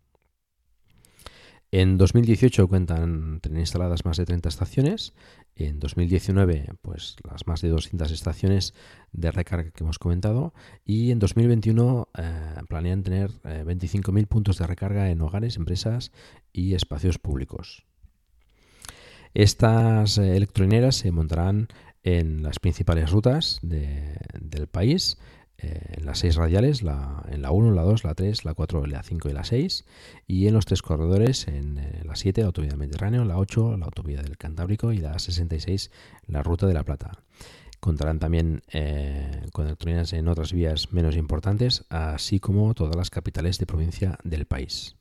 En 1.75 1.97
2018 1.97 2.69
cuentan 2.69 3.41
tener 3.41 3.61
instaladas 3.61 4.05
más 4.05 4.19
de 4.19 4.27
30 4.27 4.47
estaciones. 4.47 5.15
En 5.57 5.81
2019, 5.81 6.75
pues 6.83 7.17
las 7.27 7.47
más 7.47 7.63
de 7.63 7.71
200 7.71 8.11
estaciones 8.11 8.75
de 9.13 9.31
recarga 9.31 9.71
que 9.71 9.83
hemos 9.83 9.99
comentado. 9.99 10.53
Y 10.85 11.13
en 11.13 11.19
2021 11.19 12.09
eh, 12.19 12.63
planean 12.69 13.03
tener 13.03 13.31
25.000 13.43 14.21
eh, 14.21 14.27
puntos 14.27 14.59
de 14.59 14.67
recarga 14.67 15.09
en 15.09 15.23
hogares, 15.23 15.57
empresas 15.57 16.13
y 16.53 16.75
espacios 16.75 17.19
públicos. 17.19 17.87
Estas 19.33 20.19
eh, 20.19 20.37
electrolineras 20.37 20.97
se 20.97 21.11
montarán 21.11 21.69
en 22.03 22.43
las 22.43 22.59
principales 22.59 23.11
rutas 23.11 23.61
del 23.63 24.67
país 24.71 25.17
eh, 25.63 25.95
en 25.99 26.07
las 26.07 26.19
seis 26.19 26.35
radiales, 26.35 26.83
la, 26.83 27.22
en 27.33 27.43
la 27.43 27.51
1, 27.51 27.73
la 27.73 27.83
2, 27.83 28.05
la 28.05 28.15
3, 28.15 28.45
la 28.45 28.55
4, 28.55 28.87
la 28.87 29.03
5 29.03 29.29
y 29.29 29.33
la 29.33 29.45
6, 29.45 29.85
y 30.27 30.47
en 30.47 30.55
los 30.55 30.67
tres 30.67 30.83
corredores, 30.83 31.49
en 31.49 31.79
eh, 31.79 32.03
la 32.05 32.17
7, 32.17 32.41
la 32.41 32.49
autovía 32.49 32.71
del 32.71 32.79
Mediterráneo, 32.79 33.25
la 33.25 33.39
8, 33.39 33.77
la 33.77 33.87
autovía 33.87 34.23
del 34.23 34.37
Cantábrico 34.37 34.93
y 34.93 34.99
la 34.99 35.19
66, 35.19 35.91
la 36.27 36.43
ruta 36.43 36.67
de 36.67 36.75
la 36.75 36.85
Plata. 36.85 37.13
Contarán 37.81 38.21
también 38.21 38.63
eh, 38.73 39.47
con 39.53 39.67
electrónicas 39.67 40.13
en 40.13 40.29
otras 40.29 40.53
vías 40.53 40.93
menos 40.93 41.17
importantes, 41.17 41.85
así 41.89 42.39
como 42.39 42.75
todas 42.75 42.95
las 42.95 43.11
capitales 43.11 43.59
de 43.59 43.67
provincia 43.67 44.19
del 44.23 44.47
país. 44.47 44.97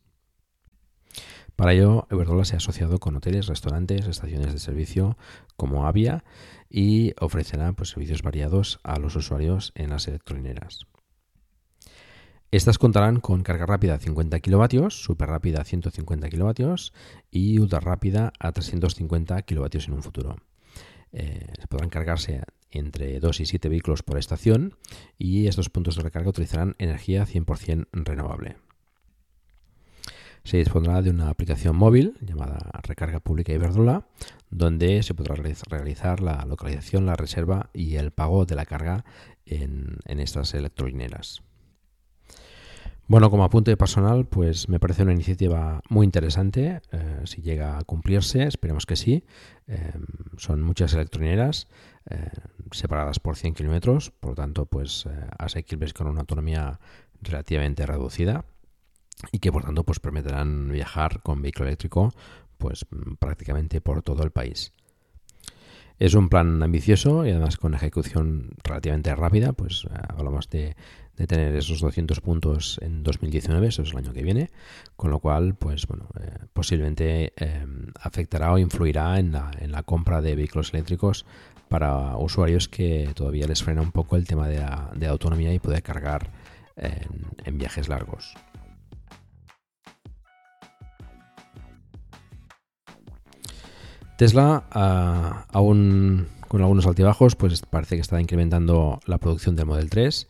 Para 1.56 1.74
ello, 1.74 2.08
Everdola 2.10 2.44
se 2.44 2.56
ha 2.56 2.58
asociado 2.58 3.00
con 3.00 3.16
hoteles, 3.16 3.46
restaurantes, 3.46 4.08
estaciones 4.08 4.52
de 4.52 4.58
servicio 4.58 5.16
como 5.58 5.86
Avia 5.86 6.24
y 6.72 7.14
ofrecerá 7.20 7.74
pues, 7.74 7.90
servicios 7.90 8.24
variados 8.24 8.80
a 8.84 8.98
los 8.98 9.16
usuarios 9.16 9.72
en 9.76 9.92
las 9.92 10.08
electrolineras. 10.08 10.88
Estas 12.52 12.78
contarán 12.78 13.22
con 13.22 13.44
carga 13.44 13.66
rápida 13.66 13.96
a 13.96 14.00
50 14.00 14.40
kW, 14.42 14.90
super 14.90 15.30
rápida 15.30 15.62
a 15.62 15.64
150 15.64 16.30
kW 16.30 16.74
y 17.32 17.60
ultra 17.60 17.80
rápida 17.80 18.34
a 18.40 18.52
350 18.52 19.42
kW 19.44 19.66
en 19.88 19.94
un 19.94 20.04
futuro. 20.04 20.36
Eh, 21.14 21.54
podrán 21.70 21.90
cargarse 21.90 22.44
entre 22.70 23.20
2 23.20 23.40
y 23.40 23.46
7 23.46 23.70
vehículos 23.70 24.04
por 24.04 24.18
estación 24.18 24.76
y 25.18 25.48
estos 25.48 25.70
puntos 25.70 25.96
de 25.96 26.04
recarga 26.04 26.30
utilizarán 26.30 26.76
energía 26.78 27.26
100% 27.26 27.88
renovable 27.92 28.58
se 30.44 30.58
dispondrá 30.58 31.02
de 31.02 31.12
una 31.12 31.30
aplicación 31.30 31.76
móvil 31.76 32.16
llamada 32.22 32.58
Recarga 32.84 33.20
Pública 33.20 33.54
Iberdrola, 33.54 34.08
donde 34.50 35.04
se 35.04 35.14
podrá 35.14 35.36
realizar 35.36 36.22
la 36.22 36.46
localización, 36.46 37.06
la 37.06 37.16
reserva 37.16 37.70
y 37.74 37.96
el 37.96 38.12
pago 38.12 38.46
de 38.46 38.56
la 38.56 38.66
carga 38.66 39.06
en, 39.46 40.00
estas 40.06 40.54
electrolineras. 40.54 41.44
Bueno, 43.12 43.30
como 43.30 43.44
apunte 43.44 43.76
personal, 43.76 44.26
pues 44.26 44.70
me 44.70 44.80
parece 44.80 45.04
una 45.04 45.12
iniciativa 45.12 45.82
muy 45.90 46.06
interesante. 46.06 46.82
Eh, 46.94 47.22
si 47.26 47.42
llega 47.42 47.78
a 47.78 47.84
cumplirse, 47.84 48.44
esperemos 48.44 48.86
que 48.86 48.96
sí. 48.96 49.26
Eh, 49.68 49.92
son 50.38 50.62
muchas 50.62 50.94
electrolineras 50.94 51.68
eh, 52.10 52.30
separadas 52.72 53.20
por 53.20 53.36
100 53.36 53.54
kilómetros, 53.54 54.12
por 54.12 54.30
lo 54.30 54.36
tanto, 54.36 54.66
pues 54.66 55.10
asequibles 55.38 55.92
con 55.92 56.08
una 56.08 56.22
autonomía 56.22 56.80
relativamente 57.22 57.86
reducida 57.86 58.46
y 59.34 59.40
que 59.40 59.52
por 59.52 59.66
tanto 59.66 59.84
pues 59.84 60.00
permitirán 60.00 60.72
viajar 60.72 61.22
con 61.22 61.42
vehículo 61.42 61.68
eléctrico 61.68 62.14
pues 62.58 62.86
prácticamente 63.20 63.82
por 63.82 64.04
todo 64.04 64.24
el 64.24 64.32
país. 64.32 64.72
Es 66.02 66.16
un 66.16 66.30
plan 66.30 66.64
ambicioso 66.64 67.28
y 67.28 67.30
además 67.30 67.58
con 67.58 67.76
ejecución 67.76 68.50
relativamente 68.64 69.14
rápida, 69.14 69.54
pues 69.54 69.86
eh, 69.86 69.94
hablamos 70.10 70.50
de, 70.50 70.76
tener 71.28 71.56
esos 71.56 71.80
200 71.80 72.22
puntos 72.22 72.80
en 72.82 73.04
2019, 73.04 73.68
eso 73.68 73.84
es 73.84 73.92
el 73.92 73.98
año 74.00 74.12
que 74.12 74.24
viene, 74.24 74.50
con 74.96 75.12
lo 75.12 75.20
cual, 75.20 75.54
pues 75.54 75.86
bueno, 75.86 76.10
eh, 76.20 76.48
posiblemente 76.54 77.34
eh, 77.38 77.68
afectará 78.00 78.52
o 78.52 78.58
influirá 78.58 79.20
en 79.20 79.32
la, 79.32 79.52
en 79.60 79.72
la, 79.72 79.84
compra 79.84 80.24
de 80.24 80.36
vehículos 80.36 80.74
eléctricos 80.74 81.28
para 81.70 82.18
usuarios 82.18 82.68
que 82.68 83.12
todavía 83.14 83.46
les 83.46 83.62
frena 83.62 83.84
un 83.84 83.92
poco 83.92 84.16
el 84.16 84.26
tema 84.26 84.48
de 84.48 85.06
autonomía 85.06 85.54
y 85.54 85.60
poder 85.60 85.84
cargar 85.84 86.32
en 86.78 87.60
viajes 87.60 87.90
largos. 87.90 88.34
Tesla, 94.22 94.66
aún 95.50 96.28
con 96.48 96.62
algunos 96.62 96.86
altibajos, 96.86 97.36
pues 97.36 97.64
parece 97.64 97.96
que 97.96 98.02
está 98.02 98.22
incrementando 98.22 99.00
la 99.08 99.18
producción 99.18 99.56
del 99.56 99.66
Model 99.66 99.90
3. 99.90 100.28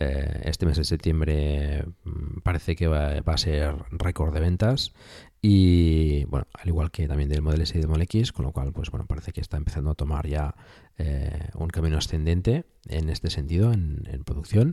Eh, 0.00 0.40
este 0.44 0.64
mes 0.64 0.78
de 0.78 0.84
septiembre 0.84 1.84
mm, 2.04 2.40
parece 2.42 2.74
que 2.74 2.86
va, 2.86 3.18
a 3.18 3.36
ser 3.36 3.74
récord 3.90 4.32
de 4.32 4.40
ventas 4.40 4.94
y 5.42 6.24
bueno, 6.24 6.46
al 6.54 6.68
igual 6.68 6.90
que 6.90 7.06
también 7.06 7.28
del 7.28 7.42
Model 7.42 7.60
S 7.60 7.76
y 7.76 7.80
del 7.82 7.88
Model 7.88 8.04
X, 8.04 8.32
con 8.32 8.46
lo 8.46 8.52
cual 8.52 8.72
pues 8.72 8.90
bueno, 8.90 9.04
parece 9.06 9.32
que 9.32 9.42
está 9.42 9.58
empezando 9.58 9.90
a 9.90 9.94
tomar 9.94 10.26
ya 10.26 10.54
eh, 10.96 11.50
un 11.52 11.68
camino 11.68 11.98
ascendente 11.98 12.64
en 12.88 13.10
este 13.10 13.28
sentido, 13.28 13.74
en, 13.74 14.08
en, 14.10 14.24
producción 14.24 14.72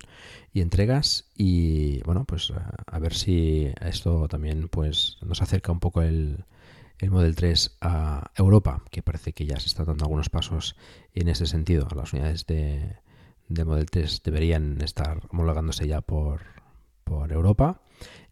y 0.53 0.61
entregas 0.61 1.29
y 1.35 2.01
bueno, 2.03 2.23
pues 2.23 2.53
a 2.85 2.99
ver 2.99 3.15
si 3.15 3.69
esto 3.81 4.29
también 4.29 4.69
pues 4.69 5.17
nos 5.21 5.41
acerca 5.41 5.73
un 5.73 5.81
poco 5.81 6.03
el, 6.03 6.45
el 7.01 7.09
Model 7.09 7.35
3 7.35 7.77
a 7.81 8.31
Europa, 8.35 8.83
que 8.91 9.01
parece 9.01 9.33
que 9.33 9.45
ya 9.45 9.59
se 9.59 9.67
están 9.67 9.87
dando 9.87 10.05
algunos 10.05 10.29
pasos 10.29 10.75
en 11.13 11.27
ese 11.27 11.47
sentido, 11.47 11.87
las 11.95 12.13
unidades 12.13 12.45
de, 12.45 12.95
del 13.49 13.65
Model 13.65 13.89
3 13.89 14.21
deberían 14.23 14.79
estar 14.81 15.19
homologándose 15.29 15.87
ya 15.87 16.01
por, 16.01 16.41
Europa. 17.29 17.81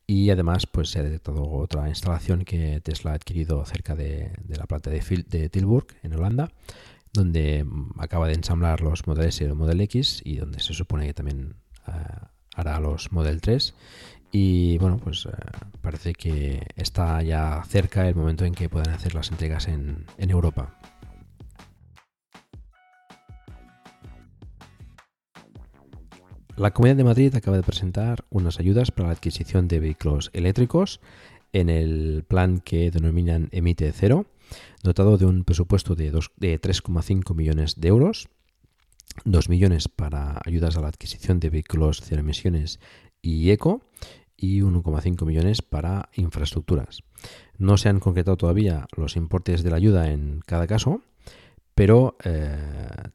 Y 0.08 0.30
además, 0.30 0.66
pues 0.66 0.90
se 0.90 1.00
ha 1.00 1.04
detectado 1.04 1.44
otra 1.44 1.90
instalación 1.90 2.46
que 2.46 2.80
Tesla 2.80 3.12
ha 3.12 3.16
adquirido 3.16 3.66
cerca 3.66 3.94
de, 3.94 4.32
la 4.48 4.66
planta 4.68 4.90
de, 4.90 5.26
de, 5.28 5.50
Tilburg, 5.50 5.88
en 6.02 6.14
Holanda, 6.14 6.50
donde 7.12 7.66
mm, 7.66 8.00
acaba 8.00 8.28
de 8.28 8.36
ensamblar 8.36 8.80
los 8.80 9.06
Model 9.06 9.28
S 9.28 9.44
y 9.44 9.48
el 9.48 9.56
Model 9.56 9.82
X 9.82 10.22
y 10.24 10.38
donde 10.38 10.62
se 10.62 10.74
supone 10.74 11.08
que 11.08 11.14
también 11.14 11.56
eh, 11.88 11.92
hará 12.56 12.80
los 12.80 13.12
Model 13.12 13.42
3. 13.42 13.76
Y 14.32 14.78
bueno, 14.78 14.98
pues 14.98 15.26
eh, 15.26 15.30
parece 15.82 16.14
que 16.14 16.68
está 16.76 17.22
ya 17.24 17.64
cerca 17.68 18.08
el 18.08 18.16
momento 18.16 18.46
en 18.46 18.54
que 18.54 18.70
puedan 18.70 18.94
hacer 18.94 19.16
las 19.16 19.32
entregas 19.32 19.68
en, 19.68 20.06
Europa. 20.18 20.76
La 26.56 26.72
Comunidad 26.72 26.98
de 26.98 27.04
Madrid 27.06 27.36
acaba 27.36 27.58
de 27.58 27.64
presentar 27.64 28.26
unas 28.30 28.60
ayudas 28.60 28.92
para 28.92 29.08
la 29.08 29.14
adquisición 29.14 29.68
de 29.68 29.80
vehículos 29.80 30.30
eléctricos 30.34 31.00
en 31.54 31.70
el 31.70 32.26
plan 32.28 32.60
que 32.60 32.92
denominan 32.92 33.48
Emite 33.52 33.92
Cero, 33.94 34.28
dotado 34.84 35.18
de 35.18 35.26
un 35.26 35.46
presupuesto 35.46 35.96
de, 35.96 36.12
de 36.12 36.62
3,5 36.62 37.34
millones 37.34 37.80
de 37.80 37.88
euros, 37.88 38.28
2 39.24 39.50
millones 39.50 39.88
para 39.88 40.40
ayudas 40.46 40.78
a 40.78 40.82
la 40.82 40.90
adquisición 40.90 41.40
de 41.40 41.50
vehículos 41.50 42.02
cero 42.04 42.22
emisiones 42.22 42.80
y 43.22 43.52
eco 43.52 43.82
y 44.40 44.62
1,5 44.62 45.26
millones 45.26 45.62
para 45.62 46.10
infraestructuras. 46.14 47.04
No 47.58 47.78
se 47.78 47.90
han 47.90 48.00
concretado 48.00 48.38
todavía 48.38 48.88
los 48.96 49.16
importes 49.16 49.64
de 49.64 49.70
la 49.70 49.78
ayuda 49.78 50.12
en 50.12 50.42
cada 50.46 50.68
caso, 50.68 51.02
pero 51.76 52.18
eh, 52.24 52.58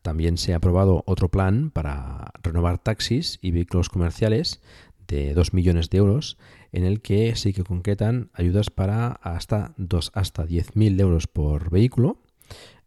también 0.03 0.39
se 0.39 0.53
ha 0.53 0.57
aprobado 0.57 1.03
otro 1.07 1.29
plan 1.29 1.71
para 1.71 2.33
renovar 2.43 2.79
taxis 2.79 3.39
y 3.43 3.51
vehículos 3.51 3.89
comerciales 3.89 4.63
de 5.07 5.35
2 5.35 5.53
millones 5.53 5.91
de 5.91 5.99
euros, 5.99 6.39
en 6.73 6.85
el 6.85 7.01
que 7.01 7.37
sí 7.37 7.53
que 7.53 7.65
concretan 7.65 8.31
ayudas 8.33 8.71
para 8.71 9.09
hasta, 9.09 9.75
hasta 10.15 10.47
10.000 10.47 11.01
euros 11.01 11.27
por 11.27 11.71
vehículo. 11.71 12.19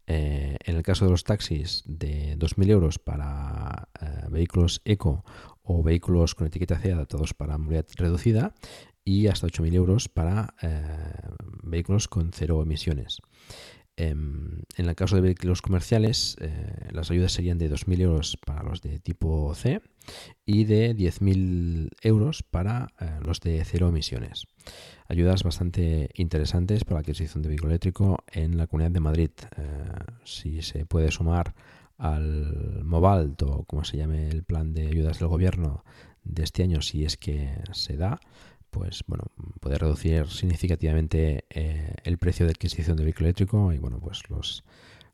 Eh, 0.06 0.56
en 0.64 0.76
el 0.76 0.82
caso 0.82 1.04
de 1.04 1.10
los 1.10 1.24
taxis, 1.24 1.82
de 1.86 2.36
2.000 2.38 2.70
euros 2.70 2.98
para 2.98 3.88
eh, 4.00 4.26
vehículos 4.30 4.80
eco 4.84 5.24
o 5.68 5.82
vehículos 5.82 6.34
con 6.34 6.46
etiqueta 6.46 6.78
C 6.80 6.92
adaptados 6.92 7.34
para 7.34 7.58
movilidad 7.58 7.86
reducida 7.96 8.54
y 9.04 9.28
hasta 9.28 9.46
8.000 9.46 9.74
euros 9.74 10.08
para 10.08 10.54
vehículos 11.62 12.08
con 12.08 12.32
cero 12.32 12.62
emisiones. 12.62 13.20
Em, 14.00 14.62
en 14.76 14.88
el 14.88 14.94
caso 14.94 15.16
de 15.16 15.22
vehículos 15.22 15.60
comerciales, 15.60 16.36
eh, 16.40 16.88
las 16.92 17.10
ayudas 17.10 17.32
serían 17.32 17.58
de 17.58 17.68
2.000 17.68 18.00
euros 18.00 18.38
para 18.46 18.62
los 18.62 18.80
de 18.80 19.00
tipo 19.00 19.52
C 19.56 19.80
y 20.46 20.66
de 20.66 20.94
10.000 20.94 21.90
euros 22.02 22.44
para 22.44 22.92
eh, 23.00 23.18
los 23.26 23.40
de 23.40 23.60
cero 23.64 23.88
emisiones. 23.88 24.46
Ayudas 25.08 25.42
bastante 25.42 26.10
interesantes 26.14 26.84
para 26.84 26.98
la 26.98 27.00
adquisición 27.00 27.42
de 27.42 27.48
vehículo 27.48 27.72
eléctrico 27.72 28.22
en 28.30 28.56
la 28.56 28.68
Comunidad 28.68 28.92
de 28.92 29.00
Madrid. 29.00 29.30
Eh, 29.56 29.64
si 30.22 30.62
se 30.62 30.86
puede 30.86 31.10
sumar 31.10 31.56
al 31.98 32.84
Mobalt 32.84 33.42
o 33.42 33.64
como 33.64 33.84
se 33.84 33.96
llame 33.96 34.28
el 34.28 34.44
plan 34.44 34.72
de 34.72 34.86
ayudas 34.86 35.18
del 35.18 35.28
gobierno 35.28 35.84
de 36.24 36.44
este 36.44 36.62
año, 36.62 36.80
si 36.80 37.04
es 37.04 37.16
que 37.16 37.60
se 37.72 37.96
da, 37.96 38.20
pues 38.70 39.02
bueno, 39.06 39.24
puede 39.60 39.78
reducir 39.78 40.28
significativamente 40.28 41.44
eh, 41.50 41.94
el 42.04 42.18
precio 42.18 42.46
de 42.46 42.52
adquisición 42.52 42.96
de 42.96 43.04
vehículo 43.04 43.26
eléctrico 43.26 43.72
y 43.72 43.78
bueno, 43.78 43.98
pues 43.98 44.28
los, 44.30 44.64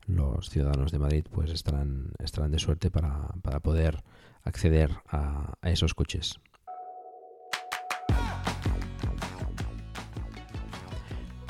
los 0.07 0.49
ciudadanos 0.49 0.91
de 0.91 0.99
Madrid 0.99 1.25
pues 1.31 1.51
estarán, 1.51 2.11
estarán 2.19 2.51
de 2.51 2.59
suerte 2.59 2.91
para, 2.91 3.29
poder 3.61 4.03
acceder 4.43 4.91
a, 5.09 5.57
esos 5.63 5.93
coches. 5.93 6.39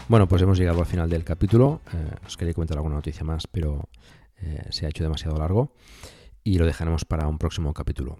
Bueno, 0.07 0.27
pues 0.27 0.41
hemos 0.43 0.59
llegado 0.59 0.79
al 0.79 0.85
final 0.85 1.09
del 1.09 1.23
capítulo. 1.23 1.81
Eh, 1.91 2.15
os 2.27 2.37
quería 2.37 2.53
comentar 2.53 2.77
alguna 2.77 2.95
noticia 2.95 3.23
más, 3.23 3.47
pero 3.47 3.89
eh, 4.45 4.67
se 4.69 4.85
ha 4.85 4.89
hecho 4.89 5.03
demasiado 5.03 5.37
largo 5.37 5.73
y 6.43 6.57
lo 6.57 6.65
dejaremos 6.65 7.05
para 7.05 7.27
un 7.27 7.37
próximo 7.37 7.73
capítulo. 7.73 8.19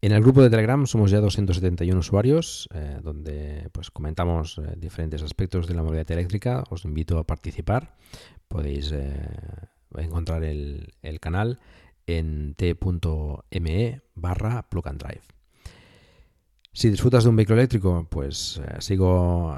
En 0.00 0.12
el 0.12 0.22
grupo 0.22 0.42
de 0.42 0.50
Telegram 0.50 0.86
somos 0.86 1.10
ya 1.10 1.20
271 1.20 1.98
usuarios, 1.98 2.68
eh, 2.72 3.00
donde 3.02 3.68
pues 3.72 3.90
comentamos 3.90 4.58
eh, 4.58 4.74
diferentes 4.76 5.22
aspectos 5.22 5.66
de 5.66 5.74
la 5.74 5.82
movilidad 5.82 6.10
eléctrica. 6.12 6.62
Os 6.70 6.84
invito 6.84 7.18
a 7.18 7.26
participar. 7.26 7.96
Podéis 8.46 8.94
encontrar 9.96 10.44
el, 10.44 10.94
canal 11.20 11.58
en 12.06 12.54
t.me 12.54 14.00
barra. 14.14 14.66
Si 16.72 16.88
disfrutas 16.88 17.24
de 17.24 17.30
un 17.30 17.36
vehículo 17.36 17.58
eléctrico, 17.58 18.06
pues 18.08 18.60
sigo 18.78 19.54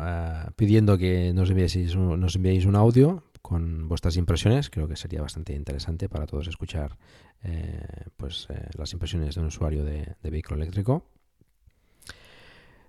pidiendo 0.57 0.99
que 0.99 1.33
nos 1.35 1.51
nos 1.51 2.37
enviéis 2.37 2.65
un 2.65 2.77
audio 2.77 3.30
con 3.43 3.89
vuestras 3.89 4.17
impresiones. 4.17 4.71
Creo 4.71 4.89
que 4.89 4.97
sería 4.97 5.23
bastante 5.23 5.55
interesante 5.55 6.09
para 6.09 6.27
todos 6.27 6.49
escuchar 6.49 6.97
eh, 7.43 7.83
pues, 8.17 8.47
eh, 8.51 8.69
las 8.77 8.93
impresiones 8.93 9.35
de 9.35 9.41
un 9.41 9.47
usuario 9.49 9.85
de, 9.85 10.17
vehículo 10.23 10.63
eléctrico. 10.63 11.07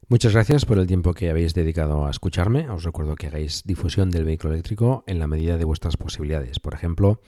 Muchas 0.08 0.34
gracias 0.34 0.66
por 0.66 0.78
el 0.78 0.88
tiempo 0.88 1.14
que 1.14 1.30
habéis 1.30 1.54
dedicado 1.54 2.06
a 2.06 2.12
escucharme. 2.12 2.70
Os 2.70 2.84
recuerdo 2.84 3.16
que 3.16 3.28
hagáis 3.28 3.64
difusión 3.64 4.10
del 4.10 4.26
vehículo 4.26 4.54
eléctrico 4.54 5.06
en 5.08 5.20
la 5.20 5.28
medida 5.28 5.58
de 5.58 5.64
vuestras 5.64 5.96
posibilidades. 5.96 6.60
Por 6.60 6.74
ejemplo, 6.74 7.22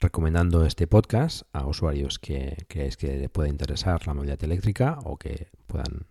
recomendando 0.00 0.64
este 0.64 0.86
podcast 0.86 1.42
a 1.52 1.66
usuarios 1.66 2.18
que 2.18 2.64
creáis 2.68 2.96
que 2.96 3.18
les 3.18 3.28
pueda 3.28 3.50
interesar 3.50 4.06
la 4.06 4.14
movilidad 4.14 4.42
eléctrica 4.42 4.98
o 5.04 5.18
que 5.18 5.48
puedan 5.66 6.06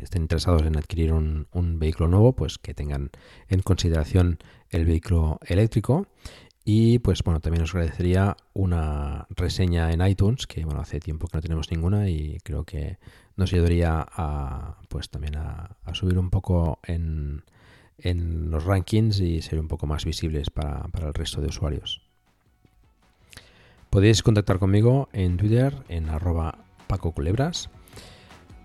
estén 0.00 0.22
interesados 0.22 0.62
en 0.62 0.76
adquirir 0.76 1.12
un, 1.12 1.46
vehículo 1.78 2.08
nuevo, 2.08 2.32
pues 2.34 2.58
que 2.58 2.74
tengan 2.74 3.10
en 3.48 3.60
consideración 3.62 4.38
el 4.70 4.84
vehículo 4.84 5.38
eléctrico 5.46 6.06
y 6.64 6.98
pues 6.98 7.22
bueno, 7.22 7.40
también 7.40 7.64
os 7.64 7.74
agradecería 7.74 8.36
una 8.52 9.26
reseña 9.30 9.90
en 9.92 10.06
iTunes, 10.06 10.46
que 10.46 10.64
bueno, 10.64 10.80
hace 10.80 11.00
tiempo 11.00 11.26
que 11.26 11.38
no 11.38 11.42
tenemos 11.42 11.70
ninguna 11.70 12.08
y 12.08 12.38
creo 12.44 12.64
que 12.64 12.98
nos 13.36 13.52
ayudaría 13.52 14.06
a 14.08 14.76
pues 14.88 15.08
también 15.08 15.36
a, 15.36 15.76
subir 15.94 16.18
un 16.18 16.30
poco 16.30 16.78
en, 16.84 17.44
en, 17.98 18.50
los 18.50 18.64
rankings 18.64 19.20
y 19.20 19.42
ser 19.42 19.58
un 19.58 19.68
poco 19.68 19.86
más 19.86 20.04
visibles 20.04 20.50
para, 20.50 20.82
para 20.88 21.08
el 21.08 21.14
resto 21.14 21.40
de 21.40 21.48
usuarios. 21.48 22.02
Podéis 23.88 24.22
contactar 24.22 24.58
conmigo 24.58 25.08
en 25.12 25.36
Twitter 25.36 25.74
en 25.88 26.08
arroba 26.10 26.58
Paco 26.86 27.12
Culebras 27.12 27.70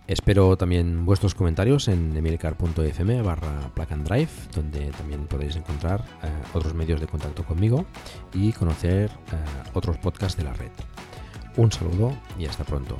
Espero 0.07 0.55
también 0.55 1.03
vuestros 1.03 1.33
comentarios 1.33 1.87
en 1.87 2.15
emilcar.fm 2.15 3.21
barra 3.23 3.71
drive, 3.75 4.29
donde 4.53 4.91
también 4.91 5.25
podéis 5.25 5.55
encontrar 5.55 6.01
eh, 6.21 6.29
otros 6.53 6.75
medios 6.75 7.01
de 7.01 7.07
contacto 7.07 7.43
conmigo 7.43 7.85
y 8.31 8.51
conocer 8.51 9.09
eh, 9.09 9.69
otros 9.73 9.97
podcasts 9.97 10.37
de 10.37 10.43
la 10.43 10.53
red. 10.53 10.71
Un 11.57 11.71
saludo 11.71 12.13
y 12.37 12.45
hasta 12.45 12.63
pronto. 12.63 12.99